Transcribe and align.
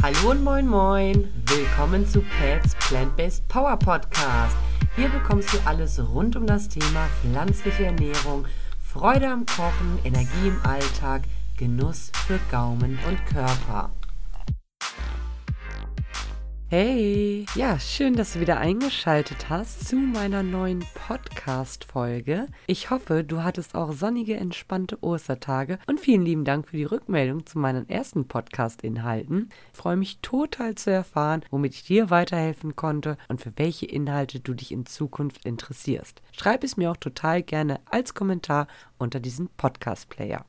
Hallo 0.00 0.30
und 0.30 0.44
moin 0.44 0.64
moin. 0.68 1.28
Willkommen 1.46 2.06
zu 2.06 2.20
Pets 2.20 2.76
Plant-Based 2.76 3.48
Power 3.48 3.76
Podcast. 3.76 4.56
Hier 4.94 5.08
bekommst 5.08 5.52
du 5.52 5.58
alles 5.64 5.98
rund 5.98 6.36
um 6.36 6.46
das 6.46 6.68
Thema 6.68 7.08
pflanzliche 7.20 7.86
Ernährung, 7.86 8.46
Freude 8.80 9.26
am 9.26 9.44
Kochen, 9.44 9.98
Energie 10.04 10.46
im 10.46 10.60
Alltag, 10.62 11.22
Genuss 11.56 12.12
für 12.28 12.38
Gaumen 12.48 12.96
und 13.08 13.26
Körper. 13.26 13.90
Hey, 16.70 17.46
ja, 17.54 17.80
schön, 17.80 18.14
dass 18.14 18.34
du 18.34 18.40
wieder 18.40 18.58
eingeschaltet 18.58 19.48
hast 19.48 19.88
zu 19.88 19.96
meiner 19.96 20.42
neuen 20.42 20.84
Podcast-Folge. 21.06 22.46
Ich 22.66 22.90
hoffe, 22.90 23.24
du 23.24 23.42
hattest 23.42 23.74
auch 23.74 23.92
sonnige, 23.92 24.36
entspannte 24.36 25.02
Ostertage 25.02 25.78
und 25.86 25.98
vielen 25.98 26.20
lieben 26.20 26.44
Dank 26.44 26.68
für 26.68 26.76
die 26.76 26.84
Rückmeldung 26.84 27.46
zu 27.46 27.58
meinen 27.58 27.88
ersten 27.88 28.28
Podcast-Inhalten. 28.28 29.48
Ich 29.72 29.78
freue 29.78 29.96
mich 29.96 30.18
total 30.20 30.74
zu 30.74 30.90
erfahren, 30.90 31.42
womit 31.50 31.72
ich 31.72 31.84
dir 31.84 32.10
weiterhelfen 32.10 32.76
konnte 32.76 33.16
und 33.28 33.40
für 33.40 33.54
welche 33.56 33.86
Inhalte 33.86 34.38
du 34.38 34.52
dich 34.52 34.70
in 34.70 34.84
Zukunft 34.84 35.46
interessierst. 35.46 36.20
Schreib 36.32 36.64
es 36.64 36.76
mir 36.76 36.90
auch 36.90 36.98
total 36.98 37.42
gerne 37.42 37.80
als 37.86 38.12
Kommentar 38.12 38.66
unter 38.98 39.20
diesen 39.20 39.48
Podcast-Player. 39.56 40.44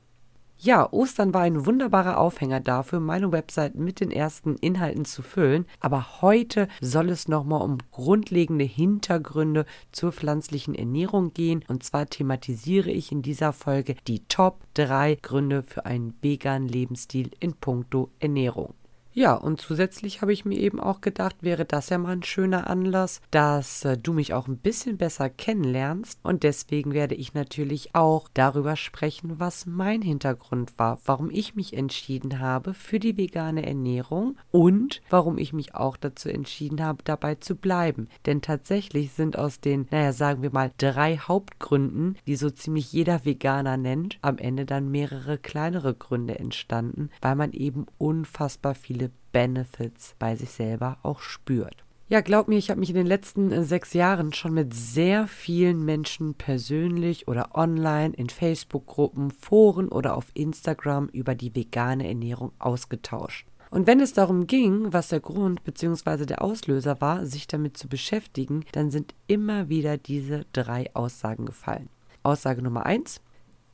Ja, 0.61 0.91
Ostern 0.91 1.33
war 1.33 1.43
ein 1.43 1.65
wunderbarer 1.65 2.17
Aufhänger 2.17 2.59
dafür, 2.59 2.99
meine 2.99 3.31
Website 3.31 3.75
mit 3.75 4.01
den 4.01 4.11
ersten 4.11 4.55
Inhalten 4.57 5.05
zu 5.05 5.21
füllen. 5.21 5.65
Aber 5.79 6.21
heute 6.21 6.67
soll 6.81 7.09
es 7.11 7.29
nochmal 7.29 7.61
um 7.61 7.77
grundlegende 7.91 8.65
Hintergründe 8.65 9.65
zur 9.93 10.11
pflanzlichen 10.11 10.75
Ernährung 10.75 11.31
gehen. 11.31 11.63
Und 11.69 11.83
zwar 11.83 12.07
thematisiere 12.07 12.91
ich 12.91 13.09
in 13.13 13.21
dieser 13.21 13.53
Folge 13.53 13.95
die 14.05 14.25
Top 14.27 14.59
3 14.73 15.15
Gründe 15.21 15.63
für 15.63 15.85
einen 15.85 16.13
veganen 16.21 16.67
Lebensstil 16.67 17.31
in 17.39 17.53
puncto 17.53 18.09
Ernährung. 18.19 18.73
Ja, 19.19 19.33
und 19.33 19.59
zusätzlich 19.59 20.21
habe 20.21 20.31
ich 20.31 20.45
mir 20.45 20.57
eben 20.57 20.79
auch 20.79 21.01
gedacht, 21.01 21.35
wäre 21.41 21.65
das 21.65 21.89
ja 21.89 21.97
mal 21.97 22.13
ein 22.13 22.23
schöner 22.23 22.69
Anlass, 22.69 23.19
dass 23.31 23.83
äh, 23.83 23.97
du 23.97 24.13
mich 24.13 24.33
auch 24.33 24.47
ein 24.47 24.55
bisschen 24.55 24.95
besser 24.95 25.29
kennenlernst. 25.29 26.21
Und 26.23 26.43
deswegen 26.43 26.93
werde 26.93 27.15
ich 27.15 27.33
natürlich 27.33 27.93
auch 27.95 28.29
darüber 28.33 28.77
sprechen, 28.77 29.37
was 29.37 29.65
mein 29.65 30.01
Hintergrund 30.01 30.79
war, 30.79 30.99
warum 31.03 31.31
ich 31.31 31.53
mich 31.53 31.73
entschieden 31.73 32.39
habe 32.39 32.73
für 32.73 32.97
die 32.97 33.17
vegane 33.17 33.65
Ernährung 33.65 34.37
und 34.51 35.01
warum 35.09 35.37
ich 35.37 35.51
mich 35.51 35.75
auch 35.75 35.97
dazu 35.97 36.29
entschieden 36.29 36.81
habe, 36.81 37.03
dabei 37.03 37.35
zu 37.35 37.57
bleiben. 37.57 38.07
Denn 38.25 38.41
tatsächlich 38.41 39.11
sind 39.11 39.37
aus 39.37 39.59
den, 39.59 39.85
naja, 39.91 40.13
sagen 40.13 40.43
wir 40.43 40.53
mal, 40.53 40.71
drei 40.77 41.17
Hauptgründen, 41.17 42.17
die 42.25 42.37
so 42.37 42.49
ziemlich 42.49 42.93
jeder 42.93 43.25
Veganer 43.25 43.75
nennt, 43.75 44.17
am 44.21 44.37
Ende 44.37 44.65
dann 44.65 44.89
mehrere 44.89 45.37
kleinere 45.37 45.93
Gründe 45.93 46.39
entstanden, 46.39 47.09
weil 47.19 47.35
man 47.35 47.51
eben 47.51 47.85
unfassbar 47.97 48.75
viele 48.75 49.08
Benefits 49.31 50.15
bei 50.19 50.35
sich 50.35 50.51
selber 50.51 50.97
auch 51.03 51.21
spürt. 51.21 51.83
Ja, 52.09 52.21
glaub 52.21 52.47
mir, 52.47 52.57
ich 52.57 52.71
habe 52.71 52.79
mich 52.79 52.89
in 52.89 52.95
den 52.95 53.05
letzten 53.05 53.51
äh, 53.51 53.63
sechs 53.63 53.93
Jahren 53.93 54.33
schon 54.33 54.55
mit 54.55 54.73
sehr 54.73 55.27
vielen 55.27 55.85
Menschen 55.85 56.33
persönlich 56.33 57.27
oder 57.27 57.55
online 57.55 58.15
in 58.15 58.29
Facebook-Gruppen, 58.29 59.29
Foren 59.29 59.89
oder 59.89 60.17
auf 60.17 60.25
Instagram 60.33 61.07
über 61.09 61.35
die 61.35 61.55
vegane 61.55 62.07
Ernährung 62.07 62.51
ausgetauscht. 62.57 63.45
Und 63.69 63.85
wenn 63.85 63.99
es 63.99 64.13
darum 64.13 64.47
ging, 64.47 64.91
was 64.91 65.09
der 65.09 65.19
Grund 65.19 65.63
bzw. 65.63 66.25
der 66.25 66.41
Auslöser 66.41 66.99
war, 66.99 67.27
sich 67.27 67.45
damit 67.45 67.77
zu 67.77 67.87
beschäftigen, 67.87 68.65
dann 68.71 68.89
sind 68.89 69.13
immer 69.27 69.69
wieder 69.69 69.97
diese 69.97 70.45
drei 70.51 70.89
Aussagen 70.95 71.45
gefallen. 71.45 71.89
Aussage 72.23 72.63
Nummer 72.63 72.87
eins: 72.87 73.21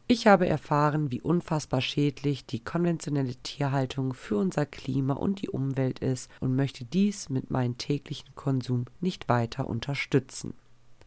ich 0.08 0.28
habe 0.28 0.48
erfahren, 0.48 1.10
wie 1.10 1.22
unfassbar 1.22 1.82
schädlich 1.82 2.46
die 2.46 2.64
konventionelle 2.64 3.36
Tierhaltung 3.38 4.14
für 4.14 4.38
unser 4.38 4.68
Klima 4.68 5.16
und 5.16 5.42
die 5.42 5.50
Umwelt 5.50 6.00
ist 6.00 6.30
und 6.40 6.56
möchte 6.56 6.86
dies 6.86 7.30
mit 7.30 7.50
meinem 7.50 7.80
täglichen 7.80 8.36
Konsum 8.36 8.86
nicht 9.02 9.30
weiter 9.30 9.68
unterstützen. 9.68 10.54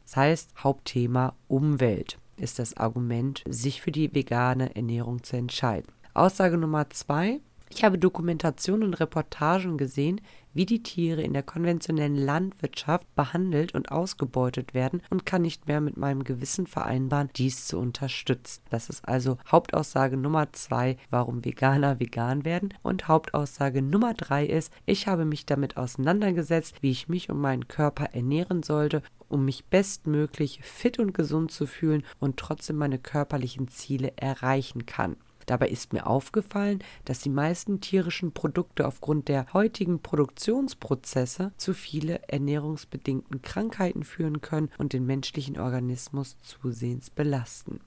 Das 0.04 0.16
heißt, 0.16 0.64
Hauptthema 0.64 1.34
Umwelt 1.46 2.18
ist 2.38 2.58
das 2.58 2.76
Argument, 2.76 3.44
sich 3.46 3.82
für 3.82 3.92
die 3.92 4.12
vegane 4.14 4.74
Ernährung 4.74 5.22
zu 5.22 5.36
entscheiden. 5.36 5.92
Aussage 6.14 6.58
Nummer 6.58 6.90
zwei. 6.90 7.40
Ich 7.70 7.84
habe 7.84 7.98
Dokumentationen 7.98 8.82
und 8.88 8.94
Reportagen 8.94 9.76
gesehen, 9.76 10.20
wie 10.54 10.66
die 10.66 10.82
Tiere 10.82 11.22
in 11.22 11.32
der 11.32 11.42
konventionellen 11.42 12.16
Landwirtschaft 12.16 13.06
behandelt 13.14 13.74
und 13.74 13.90
ausgebeutet 13.90 14.74
werden 14.74 15.02
und 15.10 15.26
kann 15.26 15.42
nicht 15.42 15.66
mehr 15.68 15.80
mit 15.80 15.96
meinem 15.96 16.24
Gewissen 16.24 16.66
vereinbaren, 16.66 17.30
dies 17.36 17.66
zu 17.66 17.78
unterstützen. 17.78 18.62
Das 18.70 18.88
ist 18.88 19.06
also 19.06 19.38
Hauptaussage 19.50 20.16
Nummer 20.16 20.52
zwei, 20.52 20.96
warum 21.10 21.44
Veganer 21.44 22.00
vegan 22.00 22.44
werden. 22.44 22.74
Und 22.82 23.08
Hauptaussage 23.08 23.82
Nummer 23.82 24.14
drei 24.14 24.46
ist, 24.46 24.72
ich 24.86 25.06
habe 25.06 25.24
mich 25.24 25.46
damit 25.46 25.76
auseinandergesetzt, 25.76 26.76
wie 26.80 26.90
ich 26.90 27.08
mich 27.08 27.30
und 27.30 27.40
meinen 27.40 27.68
Körper 27.68 28.10
ernähren 28.12 28.62
sollte 28.62 29.02
um 29.28 29.44
mich 29.44 29.66
bestmöglich 29.66 30.60
fit 30.62 30.98
und 30.98 31.12
gesund 31.12 31.50
zu 31.50 31.66
fühlen 31.66 32.02
und 32.18 32.38
trotzdem 32.38 32.76
meine 32.76 32.98
körperlichen 32.98 33.68
Ziele 33.68 34.12
erreichen 34.16 34.86
kann. 34.86 35.16
Dabei 35.48 35.70
ist 35.70 35.94
mir 35.94 36.06
aufgefallen, 36.06 36.84
dass 37.06 37.20
die 37.20 37.30
meisten 37.30 37.80
tierischen 37.80 38.32
Produkte 38.32 38.86
aufgrund 38.86 39.28
der 39.28 39.46
heutigen 39.54 40.00
Produktionsprozesse 40.00 41.52
zu 41.56 41.72
viele 41.72 42.20
ernährungsbedingten 42.28 43.40
Krankheiten 43.40 44.04
führen 44.04 44.42
können 44.42 44.68
und 44.76 44.92
den 44.92 45.06
menschlichen 45.06 45.58
Organismus 45.58 46.36
zusehends 46.42 47.10
belasten 47.10 47.80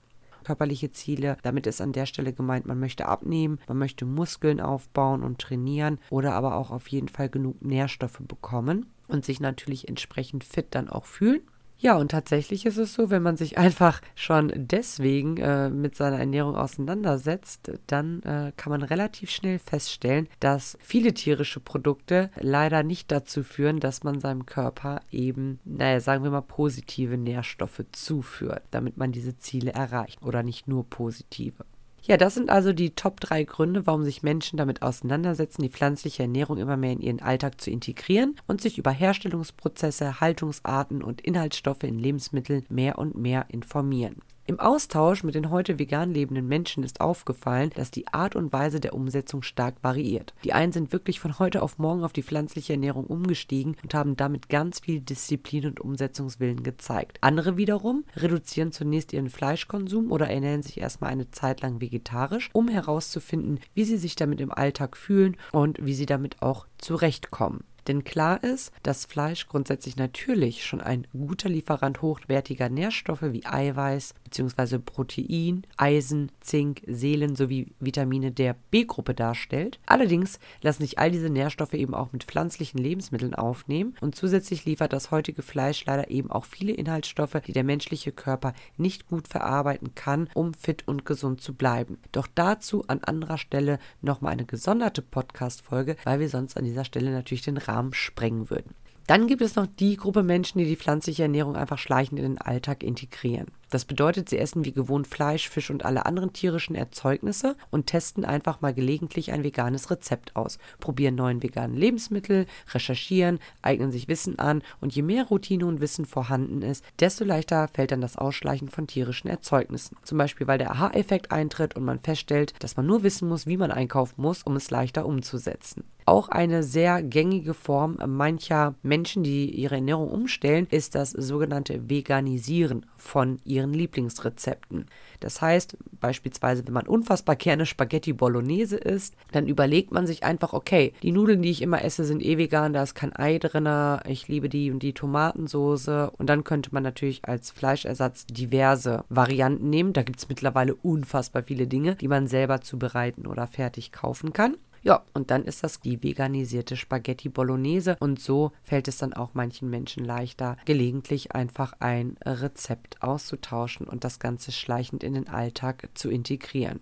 körperliche 0.44 0.91
Ziele. 0.91 1.38
Damit 1.44 1.67
ist 1.67 1.81
an 1.81 1.94
der 1.94 2.07
Stelle 2.07 2.33
gemeint, 2.33 2.66
man 2.66 2.79
möchte 2.79 3.05
abnehmen, 3.05 3.59
man 3.67 3.78
möchte 3.78 4.05
Muskeln 4.05 4.59
aufbauen 4.59 5.22
und 5.22 5.38
trainieren 5.39 5.99
oder 6.09 6.33
aber 6.33 6.55
auch 6.55 6.72
auf 6.72 6.88
jeden 6.88 7.09
Fall 7.09 7.29
genug 7.29 7.63
Nährstoffe 7.63 8.22
bekommen 8.28 8.88
und 9.07 9.23
sich 9.23 9.39
natürlich 9.39 9.88
entsprechend 9.88 10.43
fit 10.43 10.66
dann 10.72 10.89
auch 10.89 11.05
fühlen. 11.05 11.41
Ja, 11.83 11.97
und 11.97 12.11
tatsächlich 12.11 12.67
ist 12.67 12.77
es 12.77 12.93
so, 12.93 13.09
wenn 13.09 13.23
man 13.23 13.37
sich 13.37 13.57
einfach 13.57 14.01
schon 14.13 14.51
deswegen 14.55 15.37
äh, 15.37 15.71
mit 15.71 15.95
seiner 15.95 16.19
Ernährung 16.19 16.55
auseinandersetzt, 16.55 17.71
dann 17.87 18.21
äh, 18.21 18.51
kann 18.55 18.69
man 18.69 18.83
relativ 18.83 19.31
schnell 19.31 19.57
feststellen, 19.57 20.29
dass 20.39 20.77
viele 20.79 21.15
tierische 21.15 21.59
Produkte 21.59 22.29
leider 22.39 22.83
nicht 22.83 23.11
dazu 23.11 23.41
führen, 23.41 23.79
dass 23.79 24.03
man 24.03 24.19
seinem 24.19 24.45
Körper 24.45 25.01
eben, 25.09 25.59
naja, 25.65 25.99
sagen 25.99 26.23
wir 26.23 26.29
mal, 26.29 26.41
positive 26.41 27.17
Nährstoffe 27.17 27.83
zuführt, 27.93 28.61
damit 28.69 28.97
man 28.97 29.11
diese 29.11 29.37
Ziele 29.37 29.73
erreicht 29.73 30.21
oder 30.21 30.43
nicht 30.43 30.67
nur 30.67 30.87
positive. 30.87 31.65
Ja, 32.03 32.17
das 32.17 32.34
sind 32.34 32.50
also 32.50 32.73
die 32.73 32.95
Top 32.95 33.19
3 33.19 33.44
Gründe, 33.44 33.85
warum 33.85 34.03
sich 34.03 34.23
Menschen 34.23 34.57
damit 34.57 34.81
auseinandersetzen, 34.81 35.62
die 35.62 35.69
pflanzliche 35.69 36.23
Ernährung 36.23 36.57
immer 36.57 36.75
mehr 36.75 36.94
in 36.94 37.00
ihren 37.00 37.22
Alltag 37.22 37.62
zu 37.62 37.69
integrieren 37.69 38.35
und 38.47 38.59
sich 38.59 38.79
über 38.79 38.89
Herstellungsprozesse, 38.89 40.19
Haltungsarten 40.19 41.03
und 41.03 41.22
Inhaltsstoffe 41.22 41.84
in 41.84 42.00
Lebensmitteln 42.00 42.66
mehr 42.69 42.97
und 42.97 43.16
mehr 43.16 43.45
informieren. 43.50 44.17
Im 44.47 44.59
Austausch 44.59 45.24
mit 45.24 45.35
den 45.35 45.52
heute 45.52 45.78
vegan 45.78 46.13
lebenden 46.13 46.47
Menschen 46.47 46.84
ist 46.84 47.00
aufgefallen, 47.00 47.69
dass 47.75 47.91
die 47.91 48.07
Art 48.07 48.35
und 48.35 48.52
Weise 48.52 48.79
der 48.79 48.94
Umsetzung 48.94 49.44
stark 49.44 49.75
variiert. 49.84 50.34
Die 50.44 50.53
einen 50.53 50.72
sind 50.72 50.91
wirklich 50.91 51.19
von 51.19 51.38
heute 51.38 51.62
auf 51.62 51.78
morgen 51.78 52.03
auf 52.03 52.12
die 52.12 52.24
pflanzliche 52.24 52.74
Ernährung 52.74 53.06
umgestiegen 53.06 53.78
und 53.84 53.94
haben 53.94 54.18
damit 54.18 54.50
ganz 54.50 54.79
viel 54.79 55.00
Disziplin 55.00 55.68
und 55.68 55.79
Umsetzungswillen 55.79 56.63
gezeigt. 56.63 57.19
Andere 57.22 57.56
wiederum 57.56 58.03
reduzieren 58.16 58.72
zunächst 58.72 59.13
ihren 59.13 59.29
Fleischkonsum 59.29 60.12
oder 60.12 60.28
ernähren 60.28 60.63
sich 60.63 60.79
erstmal 60.79 61.12
eine 61.12 61.29
Zeit 61.29 61.62
lang 61.62 61.79
vegetarisch, 61.79 62.50
um 62.52 62.68
herauszufinden, 62.68 63.59
wie 63.75 63.84
sie 63.84 63.97
sich 63.97 64.16
damit 64.16 64.41
im 64.41 64.52
Alltag 64.52 64.97
fühlen 64.97 65.38
und 65.52 65.85
wie 65.85 65.94
sie 65.94 66.08
damit 66.08 66.41
auch 66.41 66.66
zurechtkommen. 66.79 67.63
Denn 67.87 68.03
klar 68.03 68.43
ist, 68.43 68.71
dass 68.83 69.05
Fleisch 69.05 69.47
grundsätzlich 69.47 69.95
natürlich 69.95 70.65
schon 70.65 70.81
ein 70.81 71.07
guter 71.13 71.49
Lieferant 71.49 72.01
hochwertiger 72.01 72.69
Nährstoffe 72.69 73.23
wie 73.23 73.45
Eiweiß 73.45 74.13
bzw. 74.23 74.79
Protein, 74.79 75.65
Eisen, 75.77 76.31
Zink, 76.41 76.81
Seelen 76.87 77.35
sowie 77.35 77.73
Vitamine 77.79 78.31
der 78.31 78.55
B-Gruppe 78.71 79.13
darstellt. 79.13 79.79
Allerdings 79.85 80.39
lassen 80.61 80.83
sich 80.83 80.99
all 80.99 81.11
diese 81.11 81.29
Nährstoffe 81.29 81.73
eben 81.73 81.93
auch 81.93 82.11
mit 82.13 82.23
pflanzlichen 82.23 82.79
Lebensmitteln 82.79 83.33
aufnehmen 83.33 83.95
und 84.01 84.16
zusätzlich 84.16 84.66
liefert 84.66 84.93
das 84.93 85.11
heutige 85.11 85.41
Fleisch 85.41 85.85
leider 85.85 86.09
eben 86.09 86.31
auch 86.31 86.45
viele 86.45 86.73
Inhaltsstoffe, 86.73 87.41
die 87.45 87.53
der 87.53 87.63
menschliche 87.63 88.11
Körper 88.11 88.53
nicht 88.77 89.07
gut 89.07 89.27
verarbeiten 89.27 89.95
kann, 89.95 90.29
um 90.34 90.53
fit 90.53 90.87
und 90.87 91.05
gesund 91.05 91.41
zu 91.41 91.53
bleiben. 91.53 91.97
Doch 92.11 92.27
dazu 92.34 92.84
an 92.87 93.03
anderer 93.03 93.37
Stelle 93.37 93.79
nochmal 94.01 94.34
eine 94.34 94.45
gesonderte 94.45 95.01
Podcast-Folge, 95.01 95.95
weil 96.03 96.19
wir 96.19 96.29
sonst 96.29 96.57
an 96.57 96.66
dieser 96.66 96.85
Stelle 96.85 97.11
natürlich 97.11 97.41
den 97.41 97.57
Rahmen 97.72 97.94
sprengen 97.94 98.50
würden. 98.50 98.76
Dann 99.08 99.28
gibt 99.28 99.41
es 99.41 99.56
noch 99.56 99.68
die 99.68 99.97
Gruppe 99.97 100.23
Menschen, 100.23 100.59
die 100.59 100.66
die 100.66 100.76
pflanzliche 100.76 101.23
Ernährung 101.23 101.56
einfach 101.56 101.78
schleichend 101.78 102.20
in 102.20 102.26
den 102.26 102.38
Alltag 102.38 102.84
integrieren. 102.84 103.47
Das 103.72 103.85
bedeutet, 103.85 104.28
sie 104.28 104.38
essen 104.38 104.66
wie 104.66 104.73
gewohnt 104.73 105.08
Fleisch, 105.08 105.50
Fisch 105.50 105.72
und 105.72 105.85
alle 105.85 106.06
anderen 106.06 106.34
tierischen 106.34 106.76
Erzeugnisse 106.76 107.56
und 107.72 107.88
testen 107.88 108.26
einfach 108.26 108.59
mal 108.59 108.73
gelegentlich 108.73 109.32
ein 109.32 109.46
veganes 109.46 109.90
Rezept 109.90 110.35
aus, 110.35 110.59
probieren 110.82 111.16
neuen 111.16 111.41
veganen 111.41 111.78
Lebensmittel, 111.78 112.47
recherchieren, 112.73 113.40
eignen 113.62 113.91
sich 113.91 114.09
Wissen 114.09 114.38
an 114.40 114.62
und 114.82 114.94
je 114.94 115.02
mehr 115.02 115.23
Routine 115.23 115.66
und 115.66 115.79
Wissen 115.79 116.06
vorhanden 116.06 116.62
ist, 116.62 116.84
desto 117.00 117.23
leichter 117.23 117.70
fällt 117.70 117.94
dann 117.94 118.02
das 118.02 118.18
Ausschleichen 118.18 118.68
von 118.68 118.88
tierischen 118.88 119.29
Erzeugnissen. 119.29 119.96
Zum 120.03 120.18
Beispiel, 120.18 120.47
weil 120.47 120.58
der 120.58 120.72
Aha-Effekt 120.72 121.32
eintritt 121.32 121.78
und 121.78 121.85
man 121.85 122.00
feststellt, 122.00 122.53
dass 122.59 122.76
man 122.76 122.85
nur 122.85 123.03
wissen 123.03 123.29
muss, 123.29 123.47
wie 123.47 123.58
man 123.58 123.72
einkaufen 123.72 124.22
muss, 124.22 124.44
um 124.44 124.58
es 124.58 124.70
leichter 124.70 125.06
umzusetzen. 125.06 125.85
Auch 126.06 126.29
eine 126.29 126.64
sehr 126.64 127.03
gängige 127.03 127.53
Form 127.53 127.97
mancher 128.06 128.76
Menschen, 128.82 129.23
die 129.23 129.50
ihre 129.52 129.76
Ernährung 129.76 130.09
umstellen, 130.09 130.68
ist 130.70 130.96
das 130.96 131.12
sogenannte 131.12 131.90
Veganisieren 131.90 132.85
von 132.97 133.40
ihren 133.46 133.60
Lieblingsrezepten. 133.69 134.87
Das 135.19 135.41
heißt, 135.41 135.78
beispielsweise, 135.99 136.66
wenn 136.66 136.73
man 136.73 136.87
unfassbar 136.87 137.35
gerne 137.35 137.66
Spaghetti 137.67 138.13
Bolognese 138.13 138.78
isst, 138.78 139.16
dann 139.31 139.47
überlegt 139.47 139.91
man 139.91 140.08
sich 140.08 140.23
einfach, 140.23 140.53
okay, 140.53 140.93
die 141.03 141.11
Nudeln, 141.11 141.43
die 141.43 141.52
ich 141.52 141.61
immer 141.61 141.84
esse, 141.84 142.03
sind 142.03 142.23
eh 142.23 142.37
vegan, 142.37 142.73
da 142.73 142.81
ist 142.81 142.96
kein 142.96 143.16
Ei 143.16 143.37
drin, 143.37 143.69
ich 144.08 144.28
liebe 144.28 144.49
die 144.49 144.72
und 144.72 144.81
die 144.81 144.93
Tomatensoße. 144.93 146.11
Und 146.17 146.28
dann 146.28 146.43
könnte 146.43 146.72
man 146.73 146.84
natürlich 146.84 147.25
als 147.25 147.52
Fleischersatz 147.52 148.25
diverse 148.25 149.03
Varianten 149.09 149.69
nehmen. 149.69 149.93
Da 149.93 150.02
gibt 150.03 150.19
es 150.19 150.29
mittlerweile 150.29 150.73
unfassbar 150.73 151.43
viele 151.43 151.67
Dinge, 151.67 151.96
die 151.96 152.08
man 152.08 152.28
selber 152.28 152.61
zubereiten 152.61 153.28
oder 153.28 153.46
fertig 153.46 153.91
kaufen 153.91 154.34
kann. 154.34 154.55
Ja, 154.83 155.03
und 155.13 155.29
dann 155.29 155.43
ist 155.45 155.63
das 155.63 155.79
die 155.79 156.01
veganisierte 156.01 156.75
Spaghetti 156.75 157.29
Bolognese 157.29 157.97
und 157.99 158.19
so 158.19 158.51
fällt 158.63 158.87
es 158.87 158.97
dann 158.97 159.13
auch 159.13 159.31
manchen 159.33 159.69
Menschen 159.69 160.03
leichter, 160.03 160.57
gelegentlich 160.66 161.33
einfach 161.33 161.73
ein 161.79 162.17
Rezept 162.25 163.03
auszutauschen 163.03 163.87
und 163.87 164.03
das 164.03 164.19
Ganze 164.19 164.51
schleichend 164.51 165.03
in 165.03 165.13
den 165.13 165.28
Alltag 165.28 165.89
zu 165.93 166.09
integrieren. 166.09 166.79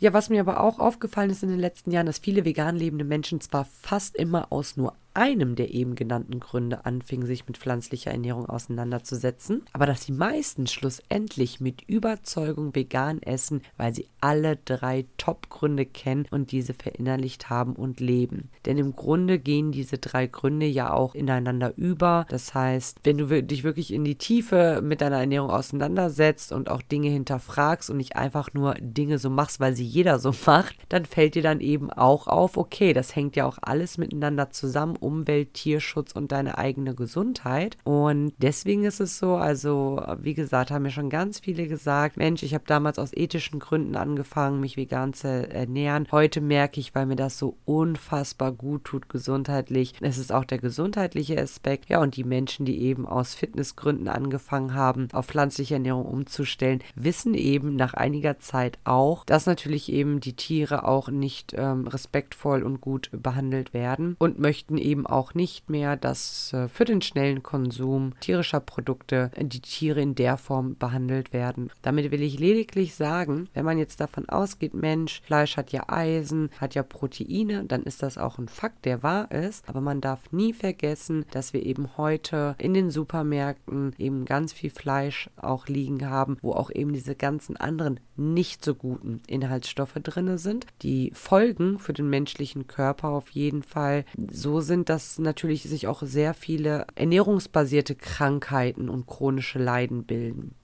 Ja, 0.00 0.12
was 0.12 0.28
mir 0.28 0.40
aber 0.40 0.60
auch 0.60 0.80
aufgefallen 0.80 1.30
ist 1.30 1.44
in 1.44 1.50
den 1.50 1.60
letzten 1.60 1.92
Jahren, 1.92 2.06
dass 2.06 2.18
viele 2.18 2.44
vegan 2.44 2.76
lebende 2.76 3.04
Menschen 3.04 3.40
zwar 3.40 3.64
fast 3.64 4.16
immer 4.16 4.50
aus 4.50 4.76
nur 4.76 4.94
einem 5.14 5.54
der 5.54 5.72
eben 5.72 5.94
genannten 5.94 6.40
Gründe 6.40 6.84
anfingen, 6.84 7.26
sich 7.26 7.46
mit 7.46 7.56
pflanzlicher 7.56 8.10
Ernährung 8.10 8.46
auseinanderzusetzen, 8.46 9.62
aber 9.72 9.86
dass 9.86 10.04
die 10.04 10.12
meisten 10.12 10.66
schlussendlich 10.66 11.60
mit 11.60 11.82
Überzeugung 11.82 12.74
vegan 12.74 13.22
essen, 13.22 13.62
weil 13.76 13.94
sie 13.94 14.08
alle 14.20 14.58
drei 14.64 15.06
Top-Gründe 15.16 15.86
kennen 15.86 16.26
und 16.30 16.50
diese 16.52 16.74
verinnerlicht 16.74 17.50
haben 17.50 17.74
und 17.74 18.00
leben. 18.00 18.50
Denn 18.66 18.78
im 18.78 18.96
Grunde 18.96 19.38
gehen 19.38 19.72
diese 19.72 19.98
drei 19.98 20.26
Gründe 20.26 20.66
ja 20.66 20.92
auch 20.92 21.14
ineinander 21.14 21.72
über. 21.76 22.26
Das 22.28 22.54
heißt, 22.54 22.98
wenn 23.04 23.18
du 23.18 23.42
dich 23.42 23.64
wirklich 23.64 23.92
in 23.92 24.04
die 24.04 24.16
Tiefe 24.16 24.80
mit 24.82 25.00
deiner 25.00 25.20
Ernährung 25.20 25.50
auseinandersetzt 25.50 26.52
und 26.52 26.70
auch 26.70 26.82
Dinge 26.82 27.08
hinterfragst 27.08 27.90
und 27.90 27.98
nicht 27.98 28.16
einfach 28.16 28.52
nur 28.52 28.74
Dinge 28.80 29.18
so 29.18 29.30
machst, 29.30 29.60
weil 29.60 29.76
sie 29.76 29.84
jeder 29.84 30.18
so 30.18 30.32
macht, 30.46 30.76
dann 30.88 31.04
fällt 31.04 31.34
dir 31.34 31.42
dann 31.42 31.60
eben 31.60 31.90
auch 31.90 32.26
auf, 32.26 32.56
okay, 32.56 32.92
das 32.92 33.14
hängt 33.14 33.36
ja 33.36 33.46
auch 33.46 33.58
alles 33.62 33.98
miteinander 33.98 34.50
zusammen 34.50 34.96
Umwelt, 35.04 35.54
Tierschutz 35.54 36.12
und 36.12 36.32
deine 36.32 36.58
eigene 36.58 36.94
Gesundheit. 36.94 37.76
Und 37.84 38.32
deswegen 38.38 38.84
ist 38.84 39.00
es 39.00 39.18
so, 39.18 39.36
also 39.36 40.02
wie 40.20 40.34
gesagt, 40.34 40.70
haben 40.70 40.82
mir 40.82 40.90
schon 40.90 41.10
ganz 41.10 41.40
viele 41.40 41.68
gesagt, 41.68 42.16
Mensch, 42.16 42.42
ich 42.42 42.54
habe 42.54 42.64
damals 42.66 42.98
aus 42.98 43.12
ethischen 43.12 43.60
Gründen 43.60 43.96
angefangen, 43.96 44.60
mich 44.60 44.76
vegan 44.76 45.12
zu 45.12 45.28
ernähren. 45.28 46.08
Heute 46.10 46.40
merke 46.40 46.80
ich, 46.80 46.94
weil 46.94 47.06
mir 47.06 47.16
das 47.16 47.38
so 47.38 47.56
unfassbar 47.64 48.52
gut 48.52 48.84
tut 48.84 49.08
gesundheitlich. 49.08 49.94
Es 50.00 50.18
ist 50.18 50.32
auch 50.32 50.44
der 50.44 50.58
gesundheitliche 50.58 51.40
Aspekt. 51.40 51.88
Ja, 51.88 52.00
und 52.00 52.16
die 52.16 52.24
Menschen, 52.24 52.64
die 52.66 52.80
eben 52.80 53.06
aus 53.06 53.34
Fitnessgründen 53.34 54.08
angefangen 54.08 54.74
haben, 54.74 55.08
auf 55.12 55.26
pflanzliche 55.26 55.74
Ernährung 55.74 56.06
umzustellen, 56.06 56.82
wissen 56.94 57.34
eben 57.34 57.76
nach 57.76 57.94
einiger 57.94 58.38
Zeit 58.38 58.78
auch, 58.84 59.24
dass 59.24 59.46
natürlich 59.46 59.90
eben 59.92 60.20
die 60.20 60.34
Tiere 60.34 60.86
auch 60.86 61.08
nicht 61.08 61.54
ähm, 61.56 61.86
respektvoll 61.86 62.62
und 62.62 62.80
gut 62.80 63.10
behandelt 63.12 63.74
werden 63.74 64.16
und 64.18 64.38
möchten 64.38 64.78
eben 64.78 64.93
eben 64.94 65.06
auch 65.08 65.34
nicht 65.34 65.68
mehr, 65.68 65.96
dass 65.96 66.52
äh, 66.52 66.68
für 66.68 66.84
den 66.84 67.02
schnellen 67.02 67.42
Konsum 67.42 68.12
tierischer 68.20 68.60
Produkte 68.60 69.32
die 69.36 69.60
Tiere 69.60 70.00
in 70.00 70.14
der 70.14 70.36
Form 70.36 70.76
behandelt 70.76 71.32
werden. 71.32 71.70
Damit 71.82 72.12
will 72.12 72.22
ich 72.22 72.38
lediglich 72.38 72.94
sagen, 72.94 73.48
wenn 73.54 73.64
man 73.64 73.76
jetzt 73.76 73.98
davon 73.98 74.28
ausgeht, 74.28 74.72
Mensch, 74.72 75.20
Fleisch 75.22 75.56
hat 75.56 75.72
ja 75.72 75.88
Eisen, 75.88 76.50
hat 76.60 76.76
ja 76.76 76.84
Proteine, 76.84 77.64
dann 77.64 77.82
ist 77.82 78.04
das 78.04 78.18
auch 78.18 78.38
ein 78.38 78.46
Fakt, 78.46 78.84
der 78.84 79.02
wahr 79.02 79.32
ist. 79.32 79.68
Aber 79.68 79.80
man 79.80 80.00
darf 80.00 80.30
nie 80.30 80.52
vergessen, 80.52 81.24
dass 81.32 81.52
wir 81.52 81.66
eben 81.66 81.96
heute 81.96 82.54
in 82.58 82.72
den 82.72 82.90
Supermärkten 82.90 83.94
eben 83.98 84.24
ganz 84.24 84.52
viel 84.52 84.70
Fleisch 84.70 85.28
auch 85.36 85.66
liegen 85.66 86.08
haben, 86.08 86.36
wo 86.40 86.52
auch 86.52 86.70
eben 86.70 86.92
diese 86.92 87.16
ganzen 87.16 87.56
anderen 87.56 87.98
nicht 88.16 88.64
so 88.64 88.74
guten 88.74 89.20
Inhaltsstoffe 89.26 89.94
drin 90.02 90.38
sind. 90.38 90.66
Die 90.82 91.10
Folgen 91.14 91.78
für 91.78 91.92
den 91.92 92.08
menschlichen 92.08 92.66
Körper 92.66 93.08
auf 93.08 93.30
jeden 93.30 93.62
Fall 93.62 94.04
so 94.30 94.60
sind, 94.60 94.88
dass 94.88 95.18
natürlich 95.18 95.64
sich 95.64 95.86
auch 95.86 96.02
sehr 96.02 96.34
viele 96.34 96.86
ernährungsbasierte 96.94 97.94
Krankheiten 97.94 98.88
und 98.88 99.06
chronische 99.06 99.58
Leiden 99.58 100.04
bilden. 100.04 100.54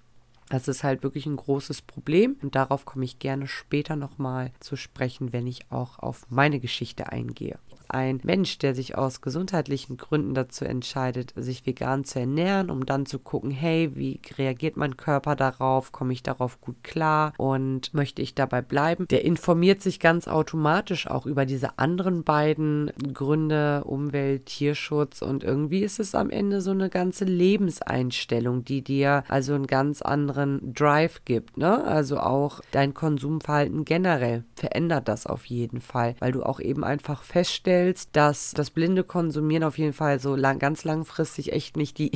Das 0.49 0.67
ist 0.67 0.83
halt 0.83 1.05
wirklich 1.05 1.27
ein 1.27 1.37
großes 1.37 1.83
Problem 1.83 2.37
und 2.43 2.57
darauf 2.57 2.85
komme 2.85 3.05
ich 3.05 3.21
gerne 3.21 3.47
später 3.47 3.95
nochmal 3.95 4.51
zu 4.59 4.75
sprechen, 4.75 5.33
wenn 5.33 5.47
ich 5.47 5.71
auch 5.71 6.01
auf 6.01 6.27
meine 6.29 6.59
Geschichte 6.59 7.13
eingehe 7.13 7.59
ein 7.95 8.21
Mensch, 8.23 8.59
der 8.59 8.75
sich 8.75 8.97
aus 8.97 9.21
gesundheitlichen 9.21 9.97
Gründen 9.97 10.35
dazu 10.35 10.65
entscheidet, 10.65 11.33
sich 11.37 11.67
vegan 11.67 12.05
zu 12.05 12.21
ernähren, 12.21 12.71
um 12.71 12.87
dann 12.87 13.07
zu 13.07 13.19
gucken, 13.19 13.51
hey, 13.51 13.91
wie 13.95 14.21
reagiert 14.39 14.77
mein 14.77 14.97
Körper 14.97 15.37
darauf, 15.37 15.93
komme 15.93 16.13
ich 16.13 16.23
darauf 16.23 16.61
gut 16.61 16.83
klar? 16.83 17.33
Und 17.37 17.93
möchte 17.95 18.23
ich 18.23 18.35
dabei 18.35 18.63
bleiben, 18.63 19.07
der 19.09 19.25
informiert 19.25 19.83
sich 19.83 20.01
ganz 20.01 20.29
automatisch 20.29 21.09
auch 21.09 21.27
über 21.27 21.47
diese 21.47 21.79
anderen 21.79 22.25
beiden 22.25 22.91
Gründe, 23.13 23.85
Umwelt, 23.85 24.47
Tierschutz. 24.47 25.23
Und 25.23 25.45
irgendwie 25.45 25.81
ist 25.81 26.01
es 26.01 26.15
am 26.15 26.31
Ende 26.31 26.61
so 26.61 26.71
eine 26.71 26.91
ganze 26.91 27.25
Lebenseinstellung, 27.25 28.65
die 28.65 28.83
dir 28.83 29.25
also 29.29 29.55
einen 29.55 29.67
ganz 29.67 30.03
anderen 30.03 30.75
Drive 30.75 31.25
gibt, 31.25 31.57
ne? 31.57 31.85
Also 31.85 32.19
auch 32.19 32.61
dein 32.71 32.95
Konsumverhalten 32.95 33.85
generell 33.85 34.45
verändert 34.55 35.09
das 35.09 35.27
auf 35.27 35.47
jeden 35.47 35.81
Fall, 35.81 36.15
weil 36.21 36.33
du 36.33 36.43
auch 36.43 36.61
eben 36.61 36.85
einfach 36.85 37.23
feststellst, 37.23 37.80
feststellst, 37.81 38.11
dass 38.13 38.53
das 38.53 38.71
blinde 38.71 39.05
Konsumieren 39.05 39.65
auf 39.65 39.79
jeden 39.79 39.93
Fall 39.93 40.21
so 40.21 40.37
lang, 40.37 40.59
ganz 40.59 40.85
langfristig 40.85 41.53
echt 41.53 41.77
nicht 41.77 41.99
die 41.99 42.13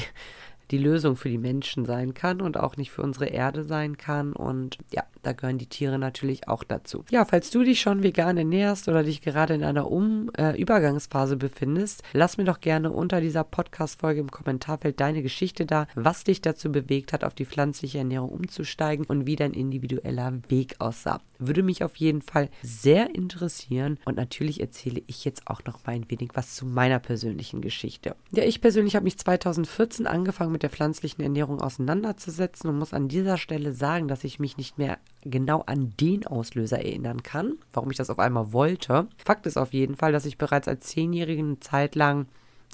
die 0.70 0.78
Lösung 0.78 1.14
für 1.16 1.28
die 1.28 1.38
Menschen 1.38 1.84
sein 1.84 2.14
kann 2.14 2.40
und 2.40 2.56
auch 2.56 2.78
nicht 2.78 2.90
für 2.90 3.02
unsere 3.02 3.26
Erde 3.26 3.64
sein 3.64 3.98
kann. 3.98 4.32
Und 4.32 4.78
ja, 4.90 5.04
da 5.26 5.32
gehören 5.32 5.58
die 5.58 5.66
Tiere 5.66 5.98
natürlich 5.98 6.48
auch 6.48 6.64
dazu. 6.64 7.04
Ja, 7.10 7.24
falls 7.24 7.50
du 7.50 7.62
dich 7.62 7.80
schon 7.80 8.02
vegan 8.02 8.36
ernährst 8.36 8.88
oder 8.88 9.02
dich 9.02 9.20
gerade 9.20 9.54
in 9.54 9.64
einer 9.64 9.90
um 9.90 10.30
äh, 10.36 10.60
Übergangsphase 10.60 11.36
befindest, 11.36 12.02
lass 12.12 12.36
mir 12.36 12.44
doch 12.44 12.60
gerne 12.60 12.90
unter 12.90 13.20
dieser 13.20 13.44
Podcast-Folge 13.44 14.20
im 14.20 14.30
Kommentarfeld 14.30 15.00
deine 15.00 15.22
Geschichte 15.22 15.66
da, 15.66 15.86
was 15.94 16.24
dich 16.24 16.40
dazu 16.40 16.70
bewegt 16.70 17.12
hat, 17.12 17.24
auf 17.24 17.34
die 17.34 17.46
pflanzliche 17.46 17.98
Ernährung 17.98 18.30
umzusteigen 18.30 19.06
und 19.06 19.26
wie 19.26 19.36
dein 19.36 19.52
individueller 19.52 20.32
Weg 20.48 20.76
aussah. 20.78 21.20
Würde 21.38 21.62
mich 21.62 21.82
auf 21.84 21.96
jeden 21.96 22.22
Fall 22.22 22.48
sehr 22.62 23.14
interessieren 23.14 23.98
und 24.04 24.16
natürlich 24.16 24.60
erzähle 24.60 25.02
ich 25.06 25.24
jetzt 25.24 25.46
auch 25.46 25.64
noch 25.64 25.84
mal 25.86 25.94
ein 25.94 26.10
wenig 26.10 26.30
was 26.34 26.54
zu 26.54 26.66
meiner 26.66 26.98
persönlichen 26.98 27.60
Geschichte. 27.60 28.16
Ja, 28.32 28.44
ich 28.44 28.60
persönlich 28.60 28.96
habe 28.96 29.04
mich 29.04 29.18
2014 29.18 30.06
angefangen 30.06 30.52
mit 30.52 30.62
der 30.62 30.70
pflanzlichen 30.70 31.22
Ernährung 31.22 31.60
auseinanderzusetzen 31.60 32.70
und 32.70 32.78
muss 32.78 32.94
an 32.94 33.08
dieser 33.08 33.38
Stelle 33.38 33.72
sagen, 33.72 34.08
dass 34.08 34.24
ich 34.24 34.38
mich 34.38 34.56
nicht 34.56 34.78
mehr 34.78 34.98
genau 35.24 35.62
an 35.66 35.94
den 36.00 36.26
Auslöser 36.26 36.78
erinnern 36.78 37.22
kann, 37.22 37.54
warum 37.72 37.90
ich 37.90 37.96
das 37.96 38.10
auf 38.10 38.18
einmal 38.18 38.52
wollte. 38.52 39.08
Fakt 39.16 39.46
ist 39.46 39.56
auf 39.56 39.72
jeden 39.72 39.96
Fall, 39.96 40.12
dass 40.12 40.26
ich 40.26 40.38
bereits 40.38 40.68
als 40.68 40.86
Zehnjährige 40.86 41.42
eine 41.42 41.60
Zeit 41.60 41.94
lang 41.94 42.26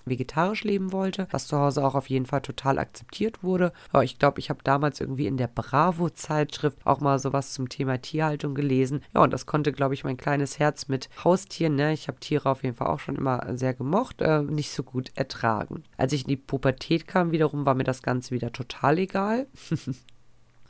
vegetarisch 0.04 0.64
leben 0.64 0.92
wollte, 0.92 1.26
was 1.30 1.46
zu 1.46 1.58
Hause 1.58 1.84
auch 1.84 1.94
auf 1.94 2.08
jeden 2.08 2.26
Fall 2.26 2.40
total 2.40 2.78
akzeptiert 2.78 3.42
wurde. 3.42 3.72
Aber 3.92 4.04
ich 4.04 4.18
glaube, 4.18 4.40
ich 4.40 4.50
habe 4.50 4.60
damals 4.64 5.00
irgendwie 5.00 5.26
in 5.26 5.36
der 5.36 5.48
Bravo-Zeitschrift 5.48 6.78
auch 6.86 7.00
mal 7.00 7.18
sowas 7.18 7.52
zum 7.52 7.68
Thema 7.68 8.00
Tierhaltung 8.00 8.54
gelesen. 8.54 9.02
Ja, 9.14 9.22
und 9.22 9.32
das 9.32 9.46
konnte, 9.46 9.72
glaube 9.72 9.94
ich, 9.94 10.04
mein 10.04 10.16
kleines 10.16 10.58
Herz 10.58 10.88
mit 10.88 11.08
Haustieren, 11.24 11.74
ne, 11.74 11.92
ich 11.92 12.08
habe 12.08 12.20
Tiere 12.20 12.50
auf 12.50 12.62
jeden 12.62 12.76
Fall 12.76 12.88
auch 12.88 13.00
schon 13.00 13.16
immer 13.16 13.56
sehr 13.56 13.74
gemocht, 13.74 14.20
äh, 14.20 14.42
nicht 14.42 14.72
so 14.72 14.82
gut 14.82 15.12
ertragen. 15.14 15.84
Als 15.96 16.12
ich 16.12 16.22
in 16.22 16.28
die 16.28 16.36
Pubertät 16.36 17.06
kam, 17.06 17.32
wiederum 17.32 17.66
war 17.66 17.74
mir 17.74 17.84
das 17.84 18.02
Ganze 18.02 18.34
wieder 18.34 18.52
total 18.52 18.98
egal. 18.98 19.46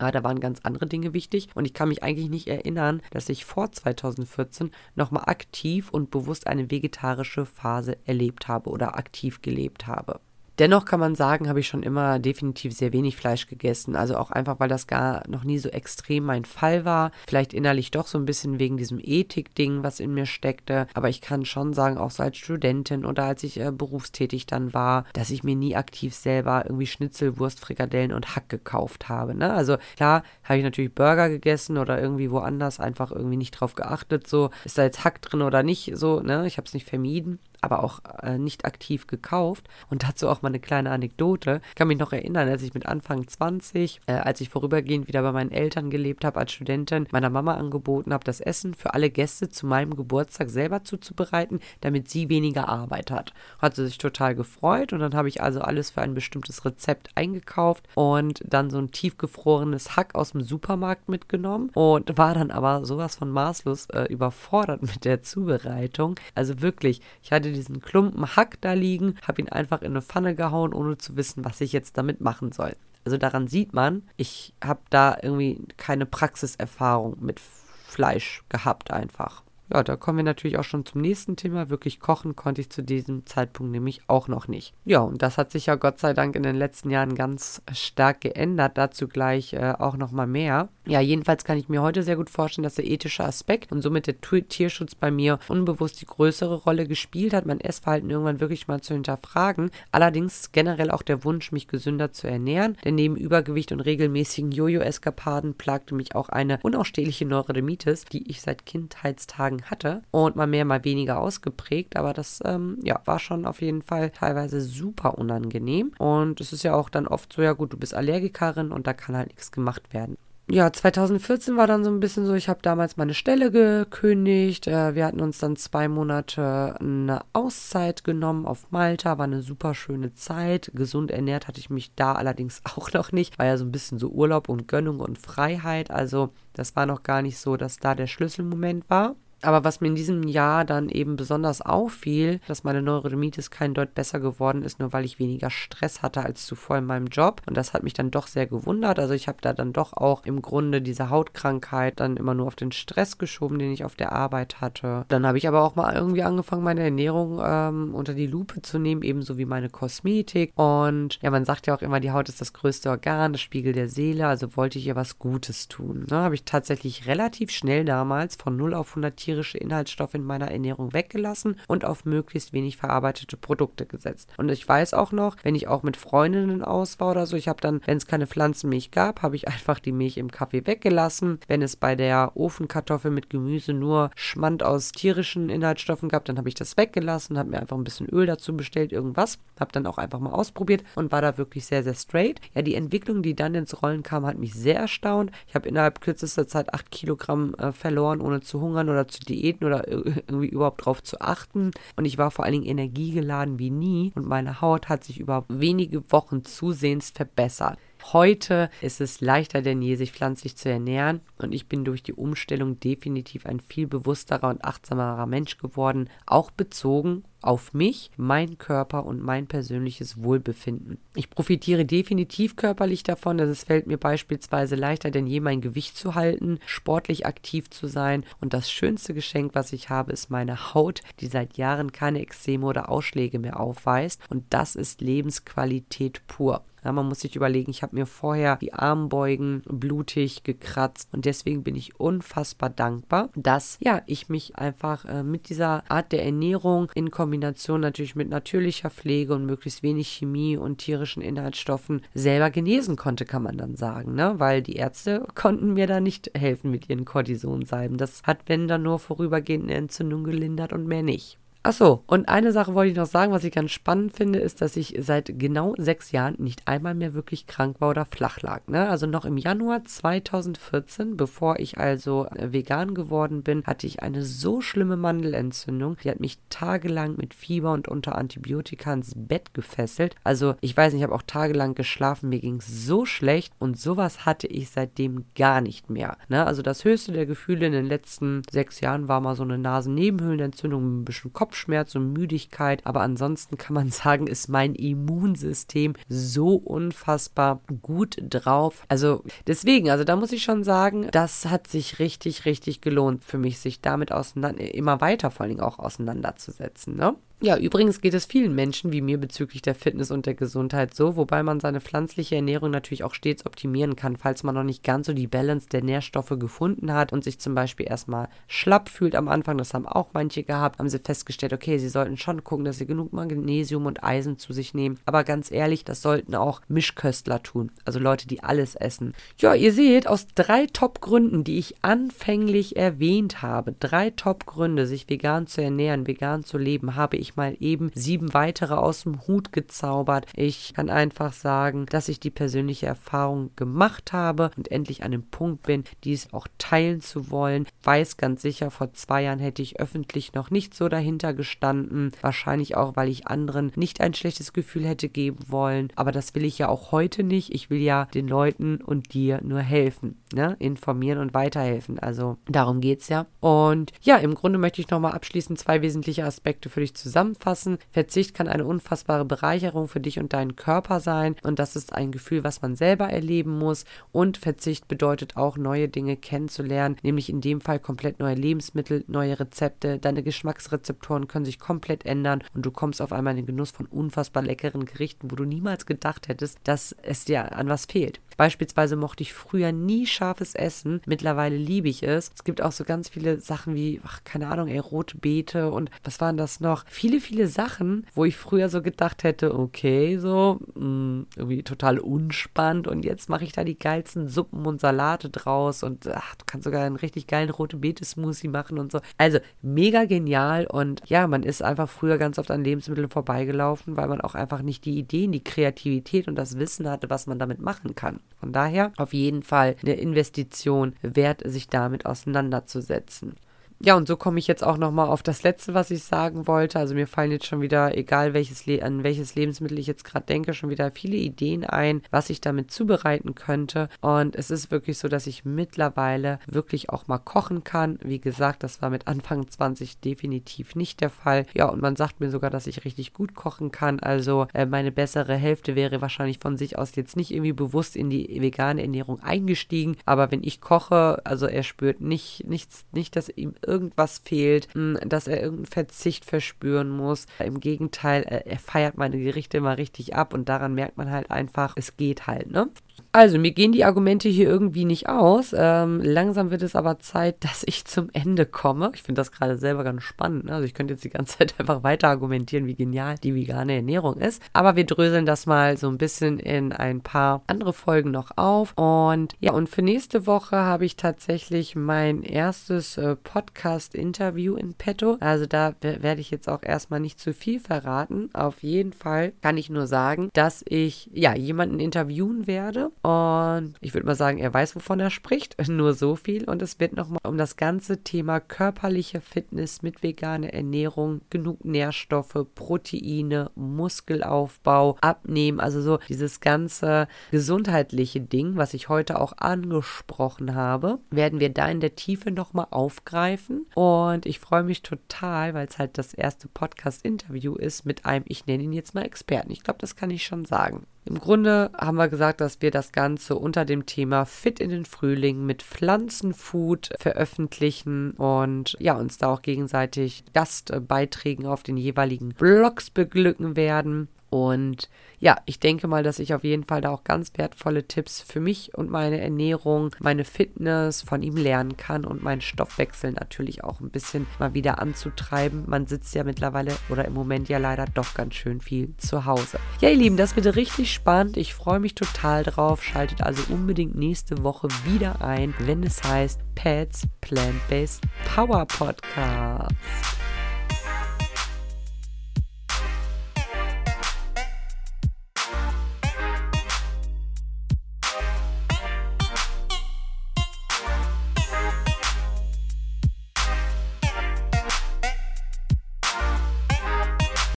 Ah, 0.01 0.11
da 0.13 0.25
waren 0.25 0.41
ganz 0.41 0.61
andere 0.63 0.87
Dinge 0.87 1.13
wichtig 1.13 1.51
und 1.55 1.67
ich 1.67 1.75
kann 1.75 1.91
mich 1.91 2.03
eigentlich 2.03 2.31
nicht 2.31 2.49
erinnern, 2.49 3.03
dass 3.11 3.29
ich 3.29 3.45
vor 3.45 3.71
2014 3.71 4.71
nochmal 4.95 5.25
aktiv 5.27 5.91
und 5.91 6.11
bewusst 6.11 6.47
eine 6.47 6.71
vegetarische 6.71 7.45
Phase 7.45 7.99
erlebt 8.07 8.49
habe 8.49 8.71
oder 8.71 8.97
aktiv 8.97 9.43
gelebt 9.43 9.87
habe. 9.87 10.21
Dennoch 10.61 10.85
kann 10.85 11.01
man 11.01 11.15
sagen, 11.15 11.49
habe 11.49 11.61
ich 11.61 11.69
schon 11.69 11.83
immer 11.83 12.19
definitiv 12.19 12.75
sehr 12.75 12.93
wenig 12.93 13.17
Fleisch 13.17 13.47
gegessen. 13.47 13.97
Also 13.97 14.19
auch 14.19 14.31
einfach, 14.31 14.61
weil 14.61 14.69
das 14.69 14.87
gar 14.87 15.27
noch 15.27 15.43
nie 15.43 15.59
so 15.59 15.71
extrem 15.71 16.25
mein 16.25 16.45
Fall 16.45 16.85
war. 16.85 17.13
Vielleicht 17.27 17.55
innerlich 17.55 17.91
doch 17.91 18.07
so 18.07 18.19
ein 18.19 18.27
bisschen 18.27 18.59
wegen 18.59 18.77
diesem 18.77 19.01
Ethik-Ding, 19.03 19.83
was 19.83 20.01
in 20.01 20.13
mir 20.13 20.27
steckte. 20.27 20.87
Aber 20.93 21.09
ich 21.09 21.23
kann 21.23 21.47
schon 21.47 21.73
sagen, 21.73 21.97
auch 21.97 22.11
so 22.11 22.23
als 22.23 22.37
Studentin 22.37 23.07
oder 23.07 23.25
als 23.25 23.43
ich 23.43 23.59
äh, 23.59 23.73
berufstätig 23.73 24.45
dann 24.45 24.75
war, 24.75 25.07
dass 25.15 25.31
ich 25.31 25.45
mir 25.45 25.57
nie 25.57 25.77
aktiv 25.77 26.15
selber 26.15 26.65
irgendwie 26.67 26.87
Schnitzel, 26.87 27.39
Wurst, 27.39 27.59
Frikadellen 27.59 28.13
und 28.13 28.37
Hack 28.37 28.51
gekauft 28.51 29.09
habe. 29.09 29.35
Ne? 29.35 29.51
Also 29.55 29.79
klar, 29.97 30.25
habe 30.45 30.59
ich 30.59 30.65
natürlich 30.65 30.95
Burger 30.95 31.31
gegessen 31.31 31.79
oder 31.79 31.99
irgendwie 31.99 32.31
woanders 32.31 32.81
einfach 32.81 33.13
irgendwie 33.13 33.39
nicht 33.39 33.53
drauf 33.53 33.77
geachtet, 33.77 34.27
so 34.27 34.51
ist 34.67 34.77
da 34.77 34.83
jetzt 34.83 35.05
Hack 35.05 35.23
drin 35.23 35.41
oder 35.41 35.63
nicht, 35.63 35.93
so, 35.95 36.21
ne? 36.21 36.47
Ich 36.47 36.59
habe 36.59 36.67
es 36.67 36.75
nicht 36.75 36.87
vermieden 36.87 37.39
aber 37.61 37.85
auch 37.85 38.01
äh, 38.23 38.39
nicht 38.39 38.65
aktiv 38.65 39.07
gekauft. 39.07 39.69
Und 39.89 40.05
dazu 40.05 40.29
auch 40.29 40.43
mal 40.43 40.49
eine 40.49 40.61
kleine 40.61 40.91
Anekdote. 40.91 41.61
Ich 41.71 41.75
kann 41.75 41.89
mich 41.89 41.99
noch 41.99 42.13
erinnern, 42.13 42.49
als 42.49 42.63
ich 42.63 42.75
mit 42.75 42.87
Anfang 42.87 43.27
20, 43.27 44.01
äh, 44.07 44.13
als 44.13 44.41
ich 44.41 44.49
vorübergehend 44.49 45.09
wieder 45.09 45.23
bei 45.23 45.33
meinen 45.33 45.53
Eltern 45.53 45.91
gelebt 45.91 46.25
habe 46.25 46.41
als 46.41 46.53
Studentin, 46.53 47.07
meiner 47.13 47.31
Mama 47.31 47.55
angeboten 47.55 48.13
habe, 48.13 48.25
das 48.25 48.41
Essen 48.41 48.75
für 48.75 48.95
alle 48.95 49.11
Gäste 49.11 49.49
zu 49.49 49.67
meinem 49.67 49.97
Geburtstag 49.97 50.51
selber 50.51 50.85
zuzubereiten, 50.85 51.61
damit 51.81 52.09
sie 52.09 52.29
weniger 52.29 52.69
Arbeit 52.69 53.11
hat. 53.11 53.33
Hat 53.59 53.77
sie 53.77 53.87
sich 53.87 53.99
total 53.99 54.35
gefreut 54.35 54.93
und 54.93 55.01
dann 55.01 55.15
habe 55.15 55.29
ich 55.29 55.43
also 55.43 55.61
alles 55.61 55.91
für 55.91 56.03
ein 56.03 56.15
bestimmtes 56.15 56.65
Rezept 56.65 57.11
eingekauft 57.15 57.89
und 57.95 58.41
dann 58.47 58.71
so 58.71 58.79
ein 58.79 58.91
tiefgefrorenes 58.91 59.97
Hack 59.97 60.15
aus 60.15 60.33
dem 60.33 60.41
Supermarkt 60.41 61.09
mitgenommen 61.09 61.71
und 61.75 62.17
war 62.17 62.35
dann 62.35 62.51
aber 62.51 62.85
sowas 62.85 63.17
von 63.17 63.31
maßlos 63.31 63.87
äh, 63.91 64.05
überfordert 64.05 64.83
mit 64.83 65.05
der 65.05 65.23
Zubereitung. 65.23 66.15
Also 66.35 66.61
wirklich, 66.61 67.01
ich 67.23 67.33
hatte 67.33 67.50
diesen 67.53 67.81
Klumpen 67.81 68.37
Hack 68.37 68.61
da 68.61 68.73
liegen, 68.73 69.17
habe 69.27 69.41
ihn 69.41 69.49
einfach 69.49 69.83
in 69.83 69.93
eine 69.93 70.03
Pfanne 70.03 70.35
gehauen, 70.35 70.73
ohne 70.73 70.99
zu 70.99 71.17
wissen, 71.17 71.45
was 71.45 71.61
ich 71.61 71.73
jetzt 71.73 71.99
damit 71.99 72.21
machen 72.21 72.53
soll. 72.53 72.77
Also 73.05 73.17
daran 73.17 73.49
sieht 73.49 73.73
man, 73.73 74.03
ich 74.17 74.55
habe 74.63 74.81
da 74.91 75.17
irgendwie 75.23 75.67
keine 75.77 76.07
Praxiserfahrung 76.07 77.17
mit 77.21 77.41
Fleisch 77.41 78.45
gehabt 78.49 78.91
einfach. 78.91 79.43
Ja, 79.73 79.85
da 79.85 79.95
kommen 79.97 80.19
wir 80.19 80.25
natürlich 80.25 80.59
auch 80.59 80.65
schon 80.65 80.85
zum 80.85 81.01
nächsten 81.01 81.37
Thema. 81.37 81.71
Wirklich 81.71 82.01
kochen 82.01 82.35
konnte 82.35 82.61
ich 82.61 82.71
zu 82.71 82.83
diesem 82.83 83.25
Zeitpunkt 83.27 83.71
nämlich 83.71 84.03
auch 84.09 84.27
noch 84.27 84.49
nicht. 84.49 84.75
Ja, 84.85 84.99
und 85.01 85.23
das 85.23 85.39
hat 85.39 85.53
sich 85.53 85.67
ja 85.67 85.77
Gott 85.77 86.01
sei 86.01 86.13
Dank 86.13 86.35
in 86.35 86.43
den 86.43 86.57
letzten 86.57 86.91
Jahren 86.91 87.15
ganz 87.15 87.63
stark 87.73 88.21
geändert. 88.21 88.77
Dazu 88.77 89.07
gleich 89.07 89.53
äh, 89.53 89.75
auch 89.79 89.97
noch 89.97 90.11
mal 90.11 90.27
mehr. 90.27 90.69
Ja, 90.91 90.99
jedenfalls 90.99 91.45
kann 91.45 91.57
ich 91.57 91.69
mir 91.69 91.83
heute 91.83 92.03
sehr 92.03 92.17
gut 92.17 92.31
vorstellen, 92.31 92.65
dass 92.65 92.75
der 92.75 92.85
ethische 92.85 93.25
Aspekt 93.25 93.71
und 93.71 93.81
somit 93.81 94.09
der 94.09 94.21
Tierschutz 94.21 94.97
bei 94.97 95.13
mir 95.13 95.39
unbewusst 95.47 96.01
die 96.01 96.07
größere 96.07 96.57
Rolle 96.57 96.85
gespielt 96.89 97.33
hat, 97.33 97.47
mein 97.47 97.61
Essverhalten 97.61 98.11
irgendwann 98.11 98.41
wirklich 98.41 98.67
mal 98.67 98.81
zu 98.81 98.95
hinterfragen. 98.95 99.71
Allerdings 99.93 100.51
generell 100.51 100.91
auch 100.91 101.03
der 101.03 101.23
Wunsch, 101.23 101.53
mich 101.53 101.69
gesünder 101.69 102.13
zu 102.13 102.27
ernähren, 102.27 102.77
denn 102.85 102.97
neben 102.97 103.15
Übergewicht 103.15 103.71
und 103.71 103.79
regelmäßigen 103.79 104.51
Jojo-Eskapaden 104.51 105.55
plagte 105.55 105.95
mich 105.95 106.17
auch 106.17 106.29
eine 106.29 106.59
unausstehliche 106.65 107.25
Neurodermitis, 107.25 108.07
die 108.07 108.29
ich 108.29 108.41
seit 108.41 108.67
Kindheitstagen 108.67 109.63
hatte 109.67 110.03
und 110.11 110.35
mal 110.35 110.49
mehr, 110.49 110.65
mal 110.65 110.85
weniger 110.85 111.21
ausgeprägt, 111.21 111.95
aber 111.95 112.15
das 112.15 112.41
ähm, 112.45 112.79
ja, 112.83 113.01
war 113.05 113.21
schon 113.21 113.47
auf 113.47 113.63
jeden 113.63 113.83
Fall 113.83 114.11
teilweise 114.11 114.61
super 114.61 115.19
unangenehm 115.19 115.93
und 115.99 116.41
es 116.41 116.53
ist 116.53 116.65
ja 116.65 116.75
auch 116.75 116.91
dann 116.91 117.07
oft 117.07 117.33
so, 117.33 117.43
ja 117.43 117.53
gut, 117.53 117.73
du 117.73 117.77
bist 117.77 117.95
Allergikerin 117.95 118.73
und 118.73 118.89
da 118.89 118.93
kann 118.93 119.17
halt 119.17 119.29
nichts 119.29 119.53
gemacht 119.53 119.95
werden 119.95 120.17
ja, 120.51 120.73
2014 120.73 121.57
war 121.57 121.67
dann 121.67 121.85
so 121.85 121.91
ein 121.91 122.01
bisschen 122.01 122.27
so, 122.27 122.35
ich 122.35 122.49
habe 122.49 122.61
damals 122.63 122.97
meine 122.97 123.15
Stelle 123.15 123.51
gekündigt. 123.51 124.67
Äh, 124.67 124.95
wir 124.95 125.07
hatten 125.07 125.21
uns 125.21 125.39
dann 125.39 125.57
zwei 125.57 125.89
Monate 125.89 126.77
eine 126.81 127.21
Auszeit 127.33 128.05
genommen 128.05 128.47
auf 128.47 128.71
Malta, 128.71 129.19
war 129.19 129.25
eine 129.25 129.43
super 129.43 129.75
schöne 129.75 130.13
Zeit. 130.13 130.71
Gesund 130.75 131.11
ernährt 131.11 131.47
hatte 131.47 131.61
ich 131.61 131.71
mich 131.71 131.95
da 131.95 132.13
allerdings 132.13 132.63
auch 132.77 132.93
noch 132.93 133.13
nicht. 133.13 133.39
War 133.39 133.47
ja 133.47 133.57
so 133.57 133.65
ein 133.65 133.73
bisschen 133.73 133.99
so 133.99 134.09
Urlaub 134.09 134.49
und 134.49 134.67
Gönnung 134.67 135.01
und 135.01 135.19
Freiheit. 135.19 135.91
Also 135.91 136.31
das 136.53 136.75
war 136.77 136.87
noch 136.87 137.03
gar 137.03 137.23
nicht 137.23 137.39
so, 137.39 137.57
dass 137.57 137.79
da 137.79 137.95
der 137.95 138.07
Schlüsselmoment 138.07 138.89
war. 138.91 139.17
Aber 139.43 139.65
was 139.65 139.81
mir 139.81 139.89
in 139.89 139.95
diesem 139.95 140.23
Jahr 140.25 140.65
dann 140.65 140.89
eben 140.89 141.17
besonders 141.17 141.61
auffiel, 141.61 142.41
dass 142.47 142.65
meine 142.65 142.83
Neurodermitis 142.83 143.51
kein 143.51 143.75
Deut 143.75 143.95
besser 143.95 144.21
geworden 144.21 144.63
ist, 144.63 144.79
nur 144.79 144.93
weil 144.93 145.05
ich 145.05 145.19
weniger 145.19 145.51
Stress 145.51 146.03
hatte 146.03 146.23
als 146.23 146.47
zuvor 146.47 146.79
in 146.79 146.87
meinem 146.87 147.07
Job. 147.07 147.43
Und 147.47 147.57
das 147.57 147.73
hat 147.73 147.83
mich 147.83 147.95
dann 147.95 148.11
doch 148.11 148.27
sehr 148.27 148.47
gewundert. 148.47 148.99
Also 148.99 149.15
ich 149.15 149.29
habe 149.29 149.39
da 149.41 149.53
dann 149.53 149.73
doch 149.73 149.93
auch 149.93 150.25
im 150.25 150.43
Grunde 150.43 150.83
diese 150.83 151.11
Hautkrankheit 151.11 152.01
dann 152.01 152.17
immer 152.17 152.35
nur 152.35 152.47
auf 152.47 152.57
den 152.57 152.73
Stress 152.73 153.19
geschoben, 153.19 153.59
den 153.59 153.73
ich 153.73 153.85
auf 153.85 153.95
der 153.95 154.13
Arbeit 154.13 154.61
hatte. 154.61 155.05
Dann 155.09 155.27
habe 155.27 155.39
ich 155.39 155.49
aber 155.49 155.63
auch 155.63 155.77
mal 155.77 155.95
irgendwie 155.95 156.23
angefangen, 156.23 156.65
meine 156.65 156.83
Ernährung 156.83 157.41
ähm, 157.43 157.95
unter 157.95 158.15
die 158.15 158.27
Lupe 158.27 158.63
zu 158.63 158.79
nehmen, 158.79 159.03
ebenso 159.03 159.39
wie 159.39 159.47
meine 159.47 159.71
Kosmetik. 159.71 160.53
Und 160.57 161.19
ja, 161.23 161.31
man 161.31 161.45
sagt 161.45 161.67
ja 161.67 161.75
auch 161.75 161.83
immer, 161.83 162.01
die 162.01 162.13
Haut 162.13 162.29
ist 162.29 162.41
das 162.41 162.53
größte 162.53 162.91
Organ, 162.91 163.33
das 163.33 163.41
Spiegel 163.41 163.73
der 163.73 163.89
Seele. 163.89 164.27
Also 164.27 164.57
wollte 164.57 164.79
ich 164.79 164.87
ihr 164.87 164.97
was 164.97 165.19
Gutes 165.19 165.69
tun. 165.69 166.07
Ne? 166.11 166.17
Habe 166.17 166.35
ich 166.35 166.45
tatsächlich 166.45 167.07
relativ 167.07 167.51
schnell 167.51 167.85
damals 167.85 168.37
von 168.37 168.57
0 168.57 168.75
auf 168.75 168.91
100 168.91 169.17
Tiere 169.17 169.30
tierische 169.31 169.59
Inhaltsstoffe 169.59 170.15
in 170.15 170.25
meiner 170.25 170.51
Ernährung 170.51 170.93
weggelassen 170.93 171.55
und 171.69 171.85
auf 171.85 172.05
möglichst 172.05 172.53
wenig 172.53 172.77
verarbeitete 172.77 173.37
Produkte 173.37 173.87
gesetzt. 173.87 174.33
Und 174.39 174.49
ich 174.49 174.69
weiß 174.69 174.93
auch 174.93 175.13
noch, 175.13 175.37
wenn 175.45 175.55
ich 175.55 175.69
auch 175.69 175.85
mit 175.85 175.97
Freundinnen 175.97 176.65
aus 176.65 176.99
war 176.99 177.13
oder 177.13 177.27
so, 177.27 177.37
ich 177.37 177.47
habe 177.47 177.61
dann, 177.61 177.81
wenn 177.87 177.97
es 177.97 178.09
keine 178.09 178.27
Pflanzenmilch 178.27 178.91
gab, 178.91 179.23
habe 179.23 179.37
ich 179.37 179.47
einfach 179.61 179.79
die 179.79 179.93
Milch 179.93 180.17
im 180.17 180.33
Kaffee 180.33 180.67
weggelassen. 180.67 181.39
Wenn 181.47 181.63
es 181.63 181.77
bei 181.77 181.95
der 181.95 182.33
Ofenkartoffel 182.35 183.13
mit 183.13 183.31
Gemüse 183.31 183.73
nur 183.73 184.11
Schmand 184.17 184.65
aus 184.65 184.91
tierischen 184.91 185.49
Inhaltsstoffen 185.49 186.09
gab, 186.09 186.25
dann 186.25 186.37
habe 186.37 186.49
ich 186.49 186.57
das 186.57 186.77
weggelassen, 186.77 187.39
habe 187.39 187.51
mir 187.51 187.61
einfach 187.61 187.77
ein 187.77 187.85
bisschen 187.85 188.09
Öl 188.09 188.27
dazu 188.27 188.57
bestellt, 188.57 188.91
irgendwas. 188.91 189.39
Habe 189.61 189.71
dann 189.71 189.87
auch 189.87 189.99
einfach 189.99 190.19
mal 190.19 190.33
ausprobiert 190.33 190.83
und 190.97 191.13
war 191.13 191.23
da 191.23 191.39
wirklich 191.39 191.67
sehr, 191.67 191.85
sehr 191.85 191.95
straight. 191.95 192.41
Ja, 192.55 192.63
die 192.63 192.75
Entwicklung, 192.75 193.23
die 193.23 193.37
dann 193.37 193.55
ins 193.55 193.81
Rollen 193.81 194.03
kam, 194.03 194.27
hat 194.27 194.39
mich 194.39 194.55
sehr 194.55 194.77
erstaunt. 194.77 195.31
Ich 195.47 195.55
habe 195.55 195.69
innerhalb 195.69 196.01
kürzester 196.01 196.49
Zeit 196.49 196.75
8 196.75 196.91
Kilogramm 196.91 197.55
äh, 197.55 197.71
verloren, 197.71 198.21
ohne 198.21 198.41
zu 198.41 198.61
hungern 198.61 198.89
oder 198.89 199.07
zu 199.07 199.20
Diäten 199.27 199.67
oder 199.67 199.89
irgendwie 199.89 200.49
überhaupt 200.49 200.85
drauf 200.85 201.03
zu 201.03 201.21
achten. 201.21 201.71
Und 201.97 202.05
ich 202.05 202.19
war 202.19 202.31
vor 202.31 202.45
allen 202.45 202.53
Dingen 202.53 202.67
energiegeladen 202.67 203.59
wie 203.59 203.71
nie 203.71 204.13
und 204.15 204.27
meine 204.27 204.61
Haut 204.61 204.89
hat 204.89 205.05
sich 205.05 205.21
über 205.21 205.45
wenige 205.49 206.11
Wochen 206.13 206.45
zusehends 206.45 207.11
verbessert. 207.11 207.79
Heute 208.13 208.71
ist 208.81 209.01
es 209.01 209.21
leichter 209.21 209.63
denn 209.63 209.83
je, 209.83 209.95
sich 209.95 210.13
pflanzlich 210.13 210.57
zu 210.57 210.69
ernähren 210.69 211.21
und 211.39 211.53
ich 211.53 211.69
bin 211.69 211.85
durch 211.85 212.03
die 212.03 212.15
Umstellung 212.15 212.81
definitiv 212.81 213.47
ein 213.47 213.61
viel 213.61 213.87
bewussterer 213.87 214.49
und 214.49 214.65
achtsamerer 214.65 215.27
Mensch 215.27 215.59
geworden, 215.59 216.09
auch 216.27 216.51
bezogen 216.51 217.25
auf 217.43 217.73
mich, 217.73 218.11
mein 218.17 218.59
Körper 218.59 219.07
und 219.07 219.23
mein 219.23 219.47
persönliches 219.47 220.23
Wohlbefinden. 220.23 220.99
Ich 221.15 221.31
profitiere 221.31 221.85
definitiv 221.85 222.57
körperlich 222.57 223.03
davon, 223.03 223.39
dass 223.39 223.49
es 223.49 223.65
fällt 223.65 223.87
mir 223.87 223.97
beispielsweise 223.97 224.77
leichter 224.77 225.11
denn 225.11 225.27
je 225.27 225.41
mein 225.41 225.61
Gewicht 225.61 225.97
zu 225.97 226.15
halten, 226.15 226.59
sportlich 226.67 227.27
aktiv 227.27 227.71
zu 227.71 227.87
sein 227.87 228.25
und 228.41 228.53
das 228.53 228.71
schönste 228.71 229.15
Geschenk, 229.15 229.55
was 229.55 229.73
ich 229.73 229.89
habe, 229.89 230.13
ist 230.13 230.31
meine 230.31 230.75
Haut, 230.75 231.03
die 231.21 231.27
seit 231.27 231.57
Jahren 231.57 231.93
keine 231.93 232.21
Ekzeme 232.21 232.67
oder 232.67 232.89
Ausschläge 232.91 233.39
mehr 233.39 233.59
aufweist 233.59 234.21
und 234.29 234.45
das 234.51 234.77
ist 234.77 235.01
Lebensqualität 235.01 236.27
pur. 236.27 236.65
Ja, 236.85 236.93
man 236.93 237.07
muss 237.07 237.21
sich 237.21 237.37
überlegen, 237.37 237.71
ich 237.71 237.83
habe 237.83 237.97
mir 237.97 238.07
vorher 238.07 238.57
die 238.57 238.73
Armbeugen 238.73 239.63
blutig 239.67 240.43
gekratzt 240.45 241.09
und 241.13 241.25
deswegen 241.25 241.63
bin 241.63 241.77
ich 241.77 241.99
unfassbar 241.99 242.71
dankbar, 242.71 243.31
dass 243.35 243.77
ja, 243.81 244.03
ich 244.07 244.29
mich 244.29 244.57
einfach 244.57 245.05
äh, 245.05 245.23
mit 245.23 245.49
dieser 245.49 245.85
Art 245.91 246.13
der 246.13 246.25
Ernährung 246.25 246.91
in 246.95 247.11
Kombination 247.11 247.81
natürlich 247.81 248.17
mit 248.17 248.29
natürlicher 248.29 248.91
Pflege 248.91 249.35
und 249.35 249.47
möglichst 249.47 249.83
wenig 249.83 250.09
Chemie 250.09 250.57
und 250.57 250.79
tierischen 250.79 251.23
Inhaltsstoffen 251.23 252.03
selber 252.15 252.51
genesen 252.51 252.97
konnte, 252.97 253.25
kann 253.25 253.43
man 253.43 253.57
dann 253.57 253.75
sagen, 253.75 254.15
ne? 254.15 254.35
Weil 254.39 254.63
die 254.63 254.77
Ärzte 254.77 255.27
konnten 255.35 255.75
mir 255.75 255.87
da 255.87 256.01
nicht 256.01 256.31
helfen 256.37 256.71
mit 256.71 256.89
ihren 256.89 257.05
Kortisonsalben. 257.05 257.99
Das 257.99 258.23
hat, 258.25 258.41
wenn 258.47 258.69
dann 258.69 258.83
nur 258.83 258.99
vorübergehend 258.99 259.65
eine 259.65 259.75
Entzündung 259.75 260.25
gelindert 260.25 260.73
und 260.73 260.87
mehr 260.87 261.03
nicht. 261.03 261.40
Achso, 261.63 262.03
und 262.07 262.27
eine 262.27 262.53
Sache 262.53 262.73
wollte 262.75 262.93
ich 262.93 262.97
noch 262.97 263.05
sagen, 263.05 263.33
was 263.33 263.45
ich 263.45 263.53
ganz 263.53 263.71
spannend 263.71 264.17
finde, 264.17 264.39
ist, 264.39 264.63
dass 264.63 264.77
ich 264.77 264.97
seit 265.01 265.39
genau 265.39 265.75
sechs 265.77 266.11
Jahren 266.11 266.37
nicht 266.39 266.67
einmal 266.67 266.95
mehr 266.95 267.13
wirklich 267.13 267.47
krank 267.47 267.77
war 267.81 267.91
oder 267.91 268.07
flach 268.07 268.41
lag. 268.41 268.67
Ne? 268.67 268.89
Also 268.89 269.07
noch 269.07 269.27
im 269.27 269.37
Januar 269.37 269.85
2014, 269.85 271.19
bevor 271.19 271.59
ich 271.59 271.77
also 271.77 272.27
äh, 272.35 272.55
vegan 272.55 272.95
geworden 272.95 273.43
bin, 273.43 273.63
hatte 273.65 273.87
ich 273.87 274.03
eine 274.03 274.23
so 274.23 274.63
schlimme 274.63 274.97
Mandelentzündung, 274.97 275.99
die 276.03 276.11
hat 276.11 276.19
mich 276.19 276.39
tagelang 276.49 277.17
mit 277.19 277.35
Fieber 277.35 277.73
und 277.73 277.89
unter 277.89 278.17
Antibiotika 278.17 278.95
ins 278.95 279.13
Bett 279.15 279.53
gefesselt. 279.53 280.17
Also 280.25 280.55
ich 280.63 280.75
weiß 280.75 280.95
nicht, 280.95 281.01
ich 281.01 281.05
habe 281.05 281.15
auch 281.15 281.23
tagelang 281.27 281.75
geschlafen, 281.75 282.31
mir 282.31 282.41
ging 282.41 282.57
es 282.57 282.87
so 282.87 283.05
schlecht 283.05 283.53
und 283.59 283.79
sowas 283.79 284.25
hatte 284.25 284.47
ich 284.47 284.71
seitdem 284.71 285.27
gar 285.37 285.61
nicht 285.61 285.91
mehr. 285.91 286.17
Ne? 286.31 286.47
Also 286.47 286.63
das 286.63 286.87
höchste 286.87 287.13
der 287.13 287.27
Gefühle 287.27 287.67
in 287.67 287.73
den 287.73 287.87
letzten 287.87 288.41
sechs 288.51 288.81
Jahren 288.81 289.09
war 289.09 289.21
mal 289.21 289.37
so 289.37 289.43
eine 289.43 289.59
Nasennebenhöhlenentzündung 289.59 290.83
mit 290.83 291.03
ein 291.03 291.05
bisschen 291.05 291.35
Kopf 291.35 291.50
Kopfschmerz 291.51 291.97
und 291.97 292.13
Müdigkeit. 292.13 292.87
Aber 292.87 293.01
ansonsten 293.01 293.59
kann 293.59 293.75
man 293.75 293.91
sagen, 293.91 294.29
ist 294.29 294.49
mein 294.49 294.75
Immunsystem 294.75 295.95
so 296.09 296.55
unfassbar 296.55 297.61
gut 297.83 298.17
drauf. 298.21 298.85
Also 298.89 299.25
deswegen, 299.47 299.91
also 299.91 300.05
da 300.05 300.15
muss 300.15 300.33
ich 300.33 300.45
schon 300.45 300.63
sagen, 300.63 301.09
das 301.11 301.47
hat 301.47 301.67
sich 301.67 301.99
richtig, 301.99 302.45
richtig 302.45 302.81
gelohnt 302.81 303.25
für 303.25 303.39
mich, 303.39 303.59
sich 303.59 303.81
damit 303.81 304.13
auseinander, 304.13 304.75
immer 304.75 305.01
weiter 305.01 305.31
vor 305.31 305.43
allen 305.43 305.57
Dingen 305.57 305.63
auch 305.63 305.81
auseinanderzusetzen. 305.81 306.97
Ne? 306.97 307.17
Ja, 307.43 307.57
übrigens 307.57 308.03
geht 308.03 308.13
es 308.13 308.27
vielen 308.27 308.55
Menschen 308.55 308.93
wie 308.93 309.01
mir 309.01 309.17
bezüglich 309.17 309.63
der 309.63 309.75
Fitness 309.75 310.11
und 310.11 310.27
der 310.27 310.35
Gesundheit 310.35 310.93
so, 310.93 311.17
wobei 311.17 311.43
man 311.43 311.59
seine 311.59 311.81
pflanzliche 311.81 312.37
Ernährung 312.37 312.71
natürlich 312.71 313.03
auch 313.03 313.15
stets 313.15 313.47
optimieren 313.47 313.97
kann, 313.97 314.19
falls 314.19 314.43
man 314.43 314.55
noch 314.55 314.63
nicht 314.63 314.85
ganz 314.85 315.07
so 315.07 315.15
die 315.15 315.27
Balance 315.27 315.67
der 315.67 315.83
Nährstoffe 315.83 316.35
gefunden 316.39 316.93
hat 316.93 317.15
und 317.15 317.25
sich 317.25 317.39
zum 317.39 317.55
Beispiel 317.55 317.89
erstmal 317.89 318.29
schlapp 318.47 318.91
fühlt 318.91 319.17
am 319.17 319.29
Anfang. 319.29 319.57
Das 319.57 319.73
haben 319.73 319.87
auch 319.87 320.11
manche 320.13 320.43
gehabt, 320.43 320.79
haben 320.79 320.91
sie 320.91 320.99
festgestellt, 320.99 321.55
okay, 321.55 321.79
sie 321.79 321.89
sollten 321.89 322.19
schon 322.19 322.45
gucken, 322.45 322.67
dass 322.67 322.77
sie 322.77 322.85
genug 322.85 323.15
Magnesium 323.15 323.87
und 323.87 324.05
Eisen 324.05 324.37
zu 324.37 324.53
sich 324.53 324.75
nehmen. 324.75 324.99
Aber 325.07 325.25
ganz 325.25 325.51
ehrlich, 325.51 325.83
das 325.83 326.03
sollten 326.03 326.35
auch 326.35 326.61
Mischköstler 326.69 327.43
tun, 327.43 327.73
also 327.87 327.99
Leute, 327.99 328.29
die 328.29 328.43
alles 328.43 328.75
essen. 328.75 329.15
Ja, 329.39 329.55
ihr 329.55 329.73
seht, 329.73 330.07
aus 330.07 330.27
drei 330.35 330.67
Top-Gründen, 330.67 331.43
die 331.43 331.57
ich 331.57 331.77
anfänglich 331.81 332.77
erwähnt 332.77 333.41
habe, 333.41 333.75
drei 333.81 334.11
Top-Gründe, 334.11 334.87
sich 334.87 335.09
vegan 335.09 335.47
zu 335.47 335.63
ernähren, 335.63 336.07
vegan 336.07 336.45
zu 336.45 336.59
leben, 336.59 336.97
habe 336.97 337.17
ich 337.17 337.30
mal 337.37 337.57
eben 337.61 337.91
sieben 337.95 338.35
weitere 338.35 338.75
aus 338.75 339.03
dem 339.03 339.27
Hut 339.27 339.53
gezaubert. 339.53 340.27
Ich 340.35 340.75
kann 340.75 340.91
einfach 340.91 341.33
sagen, 341.33 341.87
dass 341.87 342.09
ich 342.09 342.21
die 342.21 342.31
persönliche 342.31 342.87
Erfahrung 342.87 343.51
gemacht 343.57 344.13
habe 344.13 344.51
und 344.57 344.71
endlich 344.71 345.03
an 345.03 345.13
dem 345.13 345.25
Punkt 345.25 345.63
bin, 345.63 345.85
dies 346.05 346.33
auch 346.33 346.47
teilen 346.59 347.01
zu 347.01 347.31
wollen. 347.31 347.67
Weiß 347.83 348.17
ganz 348.17 348.43
sicher, 348.43 348.71
vor 348.71 348.93
zwei 348.93 349.23
Jahren 349.23 349.39
hätte 349.39 349.63
ich 349.63 349.81
öffentlich 349.81 350.35
noch 350.35 350.51
nicht 350.51 350.75
so 350.75 350.89
dahinter 350.89 351.35
gestanden. 351.35 352.13
Wahrscheinlich 352.21 352.77
auch, 352.77 352.97
weil 352.97 353.09
ich 353.09 353.27
anderen 353.27 353.73
nicht 353.77 354.01
ein 354.01 354.15
schlechtes 354.15 354.53
Gefühl 354.53 354.87
hätte 354.87 355.09
geben 355.09 355.39
wollen. 355.49 355.89
Aber 355.97 356.13
das 356.13 356.35
will 356.35 356.45
ich 356.45 356.59
ja 356.59 356.69
auch 356.69 356.93
heute 356.93 357.23
nicht. 357.23 357.55
Ich 357.55 357.71
will 357.71 357.81
ja 357.81 358.07
den 358.15 358.29
Leuten 358.29 358.77
und 358.77 359.15
dir 359.15 359.41
nur 359.43 359.61
helfen, 359.61 360.19
ne? 360.33 360.57
informieren 360.59 361.19
und 361.19 361.35
weiterhelfen. 361.35 361.99
Also 361.99 362.37
darum 362.49 362.81
geht 362.81 363.01
es 363.01 363.09
ja. 363.09 363.27
Und 363.41 363.93
ja, 364.03 364.17
im 364.17 364.35
Grunde 364.35 364.59
möchte 364.59 364.81
ich 364.81 364.91
nochmal 364.91 365.13
abschließend 365.13 365.59
zwei 365.59 365.83
wesentliche 365.83 366.25
Aspekte 366.25 366.69
für 366.69 366.81
dich 366.81 366.95
zusammenfassen. 367.21 367.79
Verzicht 367.91 368.35
kann 368.35 368.49
eine 368.49 368.65
unfassbare 368.65 369.25
Bereicherung 369.25 369.89
für 369.89 370.01
dich 370.01 370.19
und 370.19 370.33
deinen 370.33 370.57
Körper 370.57 371.01
sein. 371.01 371.37
Und 371.43 371.59
das 371.59 371.77
ist 371.77 371.93
ein 371.93 372.13
Gefühl, 372.13 372.45
was 372.45 372.63
man 372.63 372.77
selber 372.77 373.09
erleben 373.11 373.59
muss. 373.59 373.85
Und 374.13 374.39
Verzicht 374.39 374.89
bedeutet 374.89 375.37
auch, 375.37 375.57
neue 375.57 375.89
Dinge 375.89 376.17
kennenzulernen, 376.17 376.97
nämlich 377.03 377.29
in 377.29 377.41
dem 377.41 377.61
Fall 377.61 377.79
komplett 377.79 378.21
neue 378.21 378.35
Lebensmittel, 378.35 379.05
neue 379.07 379.39
Rezepte. 379.39 379.99
Deine 379.99 380.23
Geschmacksrezeptoren 380.23 381.29
können 381.29 381.45
sich 381.45 381.59
komplett 381.59 382.07
ändern 382.07 382.43
und 382.55 382.65
du 382.65 382.71
kommst 382.71 383.03
auf 383.03 383.13
einmal 383.13 383.33
in 383.33 383.45
den 383.45 383.47
Genuss 383.47 383.71
von 383.71 383.87
unfassbar 383.87 384.43
leckeren 384.43 384.85
Gerichten, 384.87 385.31
wo 385.31 385.37
du 385.37 385.45
niemals 385.45 385.87
gedacht 385.87 386.29
hättest, 386.29 386.59
dass 386.65 386.95
es 387.03 387.25
dir 387.25 387.55
an 387.57 387.69
was 387.69 387.87
fehlt. 387.87 388.21
Beispielsweise 388.41 388.97
mochte 388.97 389.23
ich 389.23 389.35
früher 389.35 389.71
nie 389.71 390.07
scharfes 390.07 390.55
Essen. 390.55 391.03
Mittlerweile 391.05 391.59
liebe 391.59 391.91
ich 391.91 392.03
es. 392.03 392.31
Es 392.35 392.43
gibt 392.43 392.63
auch 392.63 392.73
so 392.73 392.85
ganz 392.85 393.11
viele 393.11 393.39
Sachen 393.39 393.75
wie, 393.75 394.01
ach, 394.03 394.25
keine 394.25 394.49
Ahnung, 394.49 394.69
ey, 394.69 394.79
rote 394.79 395.19
Beete 395.19 395.71
und 395.71 395.91
was 396.05 396.23
waren 396.23 396.39
das 396.39 396.59
noch? 396.59 396.87
Viele, 396.89 397.10
viele 397.19 397.49
Sachen, 397.49 398.07
wo 398.15 398.25
ich 398.25 398.37
früher 398.37 398.69
so 398.69 398.83
gedacht 398.83 399.25
hätte, 399.25 399.59
okay, 399.59 400.19
so, 400.19 400.61
mh, 400.75 400.85
mm, 400.85 401.27
irgendwie 401.37 401.63
total 401.63 401.99
unspannend 401.99 402.87
und 402.87 403.05
jetzt 403.05 403.29
mache 403.29 403.45
ich 403.45 403.53
da 403.53 403.65
die 403.65 403.79
geilsten 403.79 404.29
Suppen 404.29 404.67
und 404.67 404.81
Salate 404.81 405.31
draus 405.31 405.83
und 405.83 406.07
ach, 406.07 406.37
du 406.37 406.45
kannst 406.47 406.65
sogar 406.65 406.85
einen 406.85 406.97
richtig 406.97 407.27
geilen 407.27 407.51
rote 407.51 407.79
Beete-Smoothie 407.79 408.49
machen 408.49 408.79
und 408.79 408.93
so. 408.93 409.01
Also 409.19 409.39
mega 409.63 410.05
genial 410.05 410.67
und 410.67 411.03
ja, 411.07 411.27
man 411.27 411.43
ist 411.43 411.63
einfach 411.63 411.89
früher 411.89 412.19
ganz 412.19 412.39
oft 412.39 412.51
an 412.51 412.63
Lebensmitteln 412.63 413.11
vorbeigelaufen, 413.11 413.97
weil 413.97 414.09
man 414.09 414.21
auch 414.21 414.35
einfach 414.35 414.63
nicht 414.63 414.85
die 414.85 414.99
Ideen, 414.99 415.33
die 415.33 415.43
Kreativität 415.43 416.29
und 416.29 416.37
das 416.37 416.59
Wissen 416.59 416.89
hatte, 416.89 417.11
was 417.11 417.27
man 417.27 417.39
damit 417.39 417.61
machen 417.61 417.95
kann. 417.95 418.21
Von 418.39 418.53
daher 418.53 418.93
auf 418.99 419.13
jeden 419.15 419.43
Fall 419.43 419.77
eine 419.83 419.95
Investition 419.95 420.95
wert, 421.03 421.43
sich 421.45 421.69
damit 421.69 422.07
auseinanderzusetzen. 422.07 423.35
Ja, 423.83 423.97
und 423.97 424.07
so 424.07 424.19
komme 424.19 424.39
ich 424.39 424.47
jetzt 424.47 424.63
auch 424.63 424.77
nochmal 424.77 425.09
auf 425.09 425.23
das 425.23 425.43
Letzte, 425.43 425.73
was 425.73 425.91
ich 425.91 426.05
sagen 426.05 426.47
wollte. 426.47 426.79
Also 426.79 426.95
mir 426.95 427.07
fallen 427.07 427.31
jetzt 427.31 427.47
schon 427.47 427.63
wieder, 427.63 427.97
egal 427.97 428.35
welches 428.35 428.67
Le 428.67 428.83
an 428.83 429.05
welches 429.05 429.37
Lebensmittel 429.37 429.79
ich 429.79 429.87
jetzt 429.87 430.05
gerade 430.05 430.27
denke, 430.27 430.53
schon 430.53 430.69
wieder 430.69 430.91
viele 430.91 431.17
Ideen 431.17 431.65
ein, 431.65 432.03
was 432.11 432.29
ich 432.29 432.43
damit 432.43 432.71
zubereiten 432.71 433.35
könnte. 433.35 433.89
Und 434.03 434.37
es 434.37 434.51
ist 434.51 434.71
wirklich 434.71 434.99
so, 434.99 435.09
dass 435.09 435.27
ich 435.27 435.47
mittlerweile 435.47 436.41
wirklich 436.47 436.91
auch 436.91 437.09
mal 437.09 437.17
kochen 437.17 437.65
kann. 437.65 437.99
Wie 438.03 438.21
gesagt, 438.21 438.65
das 438.65 438.83
war 438.83 438.91
mit 438.91 439.09
Anfang 439.09 439.49
20 439.49 440.01
definitiv 440.01 440.75
nicht 440.75 441.01
der 441.01 441.09
Fall. 441.09 441.47
Ja, 441.55 441.71
und 441.71 441.81
man 441.81 441.97
sagt 441.97 442.21
mir 442.21 442.29
sogar, 442.29 442.51
dass 442.51 442.67
ich 442.67 442.85
richtig 442.85 443.15
gut 443.15 443.35
kochen 443.35 443.71
kann. 443.71 443.99
Also 443.99 444.47
äh, 444.53 444.67
meine 444.67 444.93
bessere 444.93 445.37
Hälfte 445.37 445.75
wäre 445.75 446.03
wahrscheinlich 446.03 446.39
von 446.39 446.59
sich 446.59 446.77
aus 446.77 446.97
jetzt 446.97 447.17
nicht 447.17 447.31
irgendwie 447.31 447.55
bewusst 447.55 447.97
in 447.97 448.11
die 448.11 448.43
vegane 448.43 448.83
Ernährung 448.83 449.21
eingestiegen. 449.21 449.97
Aber 450.05 450.31
wenn 450.31 450.45
ich 450.45 450.61
koche, 450.61 451.23
also 451.25 451.47
er 451.47 451.63
spürt 451.63 452.03
nicht, 452.03 452.47
nichts, 452.47 452.85
nicht, 452.93 453.17
dass 453.17 453.31
ihm 453.31 453.55
irgendwas 453.71 454.21
fehlt, 454.25 454.69
hm, 454.75 454.99
dass 455.07 455.27
er 455.27 455.41
irgendeinen 455.41 455.67
Verzicht 455.67 456.25
verspüren 456.25 456.91
muss. 456.91 457.27
Im 457.39 457.61
Gegenteil, 457.61 458.23
er 458.23 458.59
feiert 458.59 458.97
meine 458.97 459.19
Gerichte 459.19 459.59
immer 459.59 459.79
richtig 459.79 460.15
ab 460.17 460.35
und 460.35 460.49
daran 460.49 460.75
merkt 460.75 460.97
man 460.97 461.11
halt 461.11 461.31
einfach, 461.31 461.75
es 461.77 461.97
geht 461.97 462.27
halt, 462.27 462.51
ne? 462.51 462.69
Also, 463.13 463.39
mir 463.39 463.51
gehen 463.51 463.73
die 463.73 463.85
Argumente 463.85 464.29
hier 464.29 464.49
irgendwie 464.49 464.85
nicht 464.85 465.09
aus. 465.09 465.53
Ähm, 465.57 466.01
langsam 466.01 466.53
wird 466.53 466.63
es 466.63 466.77
aber 466.77 467.01
Zeit, 467.01 467.37
dass 467.45 467.65
ich 467.67 467.85
zum 467.85 468.09
Ende 468.13 468.47
komme. 468.47 468.93
Ich 468.95 469.03
finde 469.03 469.21
das 469.21 469.33
gerade 469.33 469.57
selber 469.57 469.83
ganz 469.83 470.05
spannend. 470.05 470.45
Ne? 470.45 470.53
Also, 470.53 470.65
ich 470.65 470.75
könnte 470.75 470.95
jetzt 470.95 471.03
die 471.03 471.11
ganze 471.11 471.39
Zeit 471.39 471.55
einfach 471.59 471.83
weiter 471.83 472.09
argumentieren, 472.09 472.67
wie 472.67 472.77
genial 472.77 473.17
die 473.17 473.35
vegane 473.35 473.75
Ernährung 473.75 474.17
ist. 474.19 474.41
Aber 474.53 474.77
wir 474.77 474.87
dröseln 474.87 475.27
das 475.27 475.47
mal 475.47 475.77
so 475.77 475.89
ein 475.89 475.99
bisschen 475.99 476.39
in 476.39 476.73
ein 476.73 477.01
paar 477.01 477.43
andere 477.49 477.73
Folgen 477.73 478.13
noch 478.13 478.37
auf. 478.37 478.75
Und 478.77 479.35
ja, 479.41 479.53
und 479.53 479.69
für 479.69 479.83
nächste 479.83 480.27
Woche 480.29 480.57
habe 480.57 480.85
ich 480.85 480.95
tatsächlich 480.95 481.75
mein 481.75 482.23
erstes 482.23 482.97
äh, 482.97 483.17
Podcast-Interview 483.17 484.55
in 484.55 484.75
petto. 484.75 485.17
Also, 485.19 485.47
da 485.47 485.75
werde 485.81 486.21
ich 486.21 486.31
jetzt 486.31 486.49
auch 486.49 486.63
erstmal 486.63 487.01
nicht 487.01 487.19
zu 487.19 487.35
viel 487.35 487.59
verraten. 487.59 488.31
Auf 488.35 488.63
jeden 488.63 488.93
Fall 488.93 489.33
kann 489.43 489.57
ich 489.57 489.69
nur 489.69 489.89
sagen, 489.89 490.31
dass 490.33 490.65
ich 490.69 491.11
ja 491.13 491.35
jemanden 491.35 491.81
interviewen 491.81 492.47
werde 492.47 492.93
und 493.03 493.77
ich 493.81 493.95
würde 493.95 494.07
mal 494.07 494.15
sagen, 494.15 494.39
er 494.39 494.53
weiß, 494.53 494.77
wovon 494.77 495.01
er 495.01 495.11
spricht. 495.11 495.57
Nur 495.69 495.95
so 495.95 496.17
viel. 496.17 496.45
Und 496.45 496.61
es 496.61 496.81
wird 496.81 496.95
nochmal 496.95 497.21
um 497.25 497.39
das 497.39 497.57
ganze 497.57 498.03
Thema 498.03 498.41
körperliche 498.41 499.21
Fitness 499.21 499.83
mit 499.83 500.03
veganer 500.03 500.53
Ernährung, 500.53 501.23
genug 501.31 501.65
Nährstoffe, 501.65 502.47
Proteine, 502.55 503.51
Muskelaufbau, 503.55 504.97
Abnehmen. 505.01 505.61
Also 505.61 505.81
so 505.81 505.99
dieses 506.09 506.41
ganze 506.41 507.09
gesundheitliche 507.31 508.21
Ding, 508.21 508.57
was 508.57 508.75
ich 508.75 508.89
heute 508.89 509.19
auch 509.19 509.33
angesprochen 509.39 510.55
habe, 510.55 510.99
werden 511.11 511.41
wir 511.41 511.51
da 511.51 511.69
in 511.69 511.81
der 511.81 511.97
Tiefe 511.97 512.31
nochmal 512.31 512.67
aufgreifen. 512.71 513.67
Und 513.75 514.27
ich 514.27 514.41
freue 514.41 514.63
mich 514.63 514.83
total, 514.83 515.55
weil 515.55 515.67
es 515.67 515.79
halt 515.79 515.97
das 515.97 516.13
erste 516.13 516.49
Podcast-Interview 516.49 517.55
ist 517.55 517.87
mit 517.87 518.05
einem, 518.05 518.25
ich 518.29 518.47
nenne 518.47 518.65
ihn 518.65 518.73
jetzt 518.73 518.95
mal 518.95 519.05
Experten. 519.05 519.51
Ich 519.51 519.63
glaube, 519.63 519.79
das 519.81 519.97
kann 519.97 520.11
ich 520.11 520.25
schon 520.25 520.45
sagen. 520.45 520.87
Im 521.07 521.19
Grunde 521.19 521.71
haben 521.77 521.97
wir 521.97 522.09
gesagt, 522.09 522.41
dass 522.41 522.61
wir 522.61 522.71
das 522.71 522.93
Ganze 522.93 523.35
unter 523.37 523.65
dem 523.65 523.87
Thema 523.87 524.27
Fit 524.27 524.61
in 524.61 524.71
den 524.71 524.85
Frühling 524.85 525.47
mit 525.47 525.63
Pflanzenfood 525.63 526.91
veröffentlichen 526.99 528.13
und 528.13 528.77
ja, 528.79 528.95
uns 528.95 529.17
da 529.17 529.33
auch 529.33 529.43
gegenseitig 529.43 530.25
Gastbeiträgen 530.35 531.47
auf 531.47 531.63
den 531.63 531.79
jeweiligen 531.79 532.31
Blogs 532.31 532.91
beglücken 532.91 533.57
werden. 533.57 534.09
Und 534.31 534.89
ja, 535.19 535.37
ich 535.45 535.61
denke 535.61 535.87
mal, 535.89 536.03
dass 536.03 536.19
ich 536.21 536.33
auf 536.33 536.45
jeden 536.45 536.65
Fall 536.65 536.81
da 536.81 536.91
auch 536.91 537.05
ganz 537.05 537.33
wertvolle 537.37 537.87
Tipps 537.87 538.23
für 538.23 538.41
mich 538.41 538.75
und 538.75 538.89
meine 538.89 539.21
Ernährung, 539.21 539.95
meine 539.99 540.25
Fitness 540.25 541.03
von 541.03 541.23
ihm 541.23 541.37
lernen 541.37 541.77
kann 541.77 542.05
und 542.05 542.23
meinen 542.23 542.41
Stoffwechsel 542.41 543.13
natürlich 543.13 543.65
auch 543.65 543.81
ein 543.81 543.91
bisschen 543.91 544.27
mal 544.39 544.55
wieder 544.55 544.81
anzutreiben. 544.81 545.65
Man 545.67 545.87
sitzt 545.87 546.15
ja 546.15 546.25
mittlerweile 546.25 546.75
oder 546.89 547.05
im 547.05 547.13
Moment 547.13 547.49
ja 547.49 547.59
leider 547.59 547.85
doch 547.93 548.15
ganz 548.15 548.35
schön 548.35 548.61
viel 548.61 548.97
zu 548.97 549.27
Hause. 549.27 549.59
Ja, 549.81 549.91
ihr 549.91 549.97
Lieben, 549.97 550.17
das 550.17 550.37
wird 550.37 550.57
richtig 550.57 550.93
spannend. 550.93 551.37
Ich 551.37 551.53
freue 551.53 551.81
mich 551.81 551.95
total 551.95 552.45
drauf. 552.45 552.83
Schaltet 552.83 553.23
also 553.23 553.43
unbedingt 553.53 553.97
nächste 553.97 554.43
Woche 554.45 554.69
wieder 554.87 555.21
ein, 555.23 555.55
wenn 555.59 555.83
es 555.83 556.03
heißt 556.03 556.41
Pets 556.55 557.03
Plant-Based 557.21 558.03
Power 558.35 558.65
Podcast. 558.67 559.75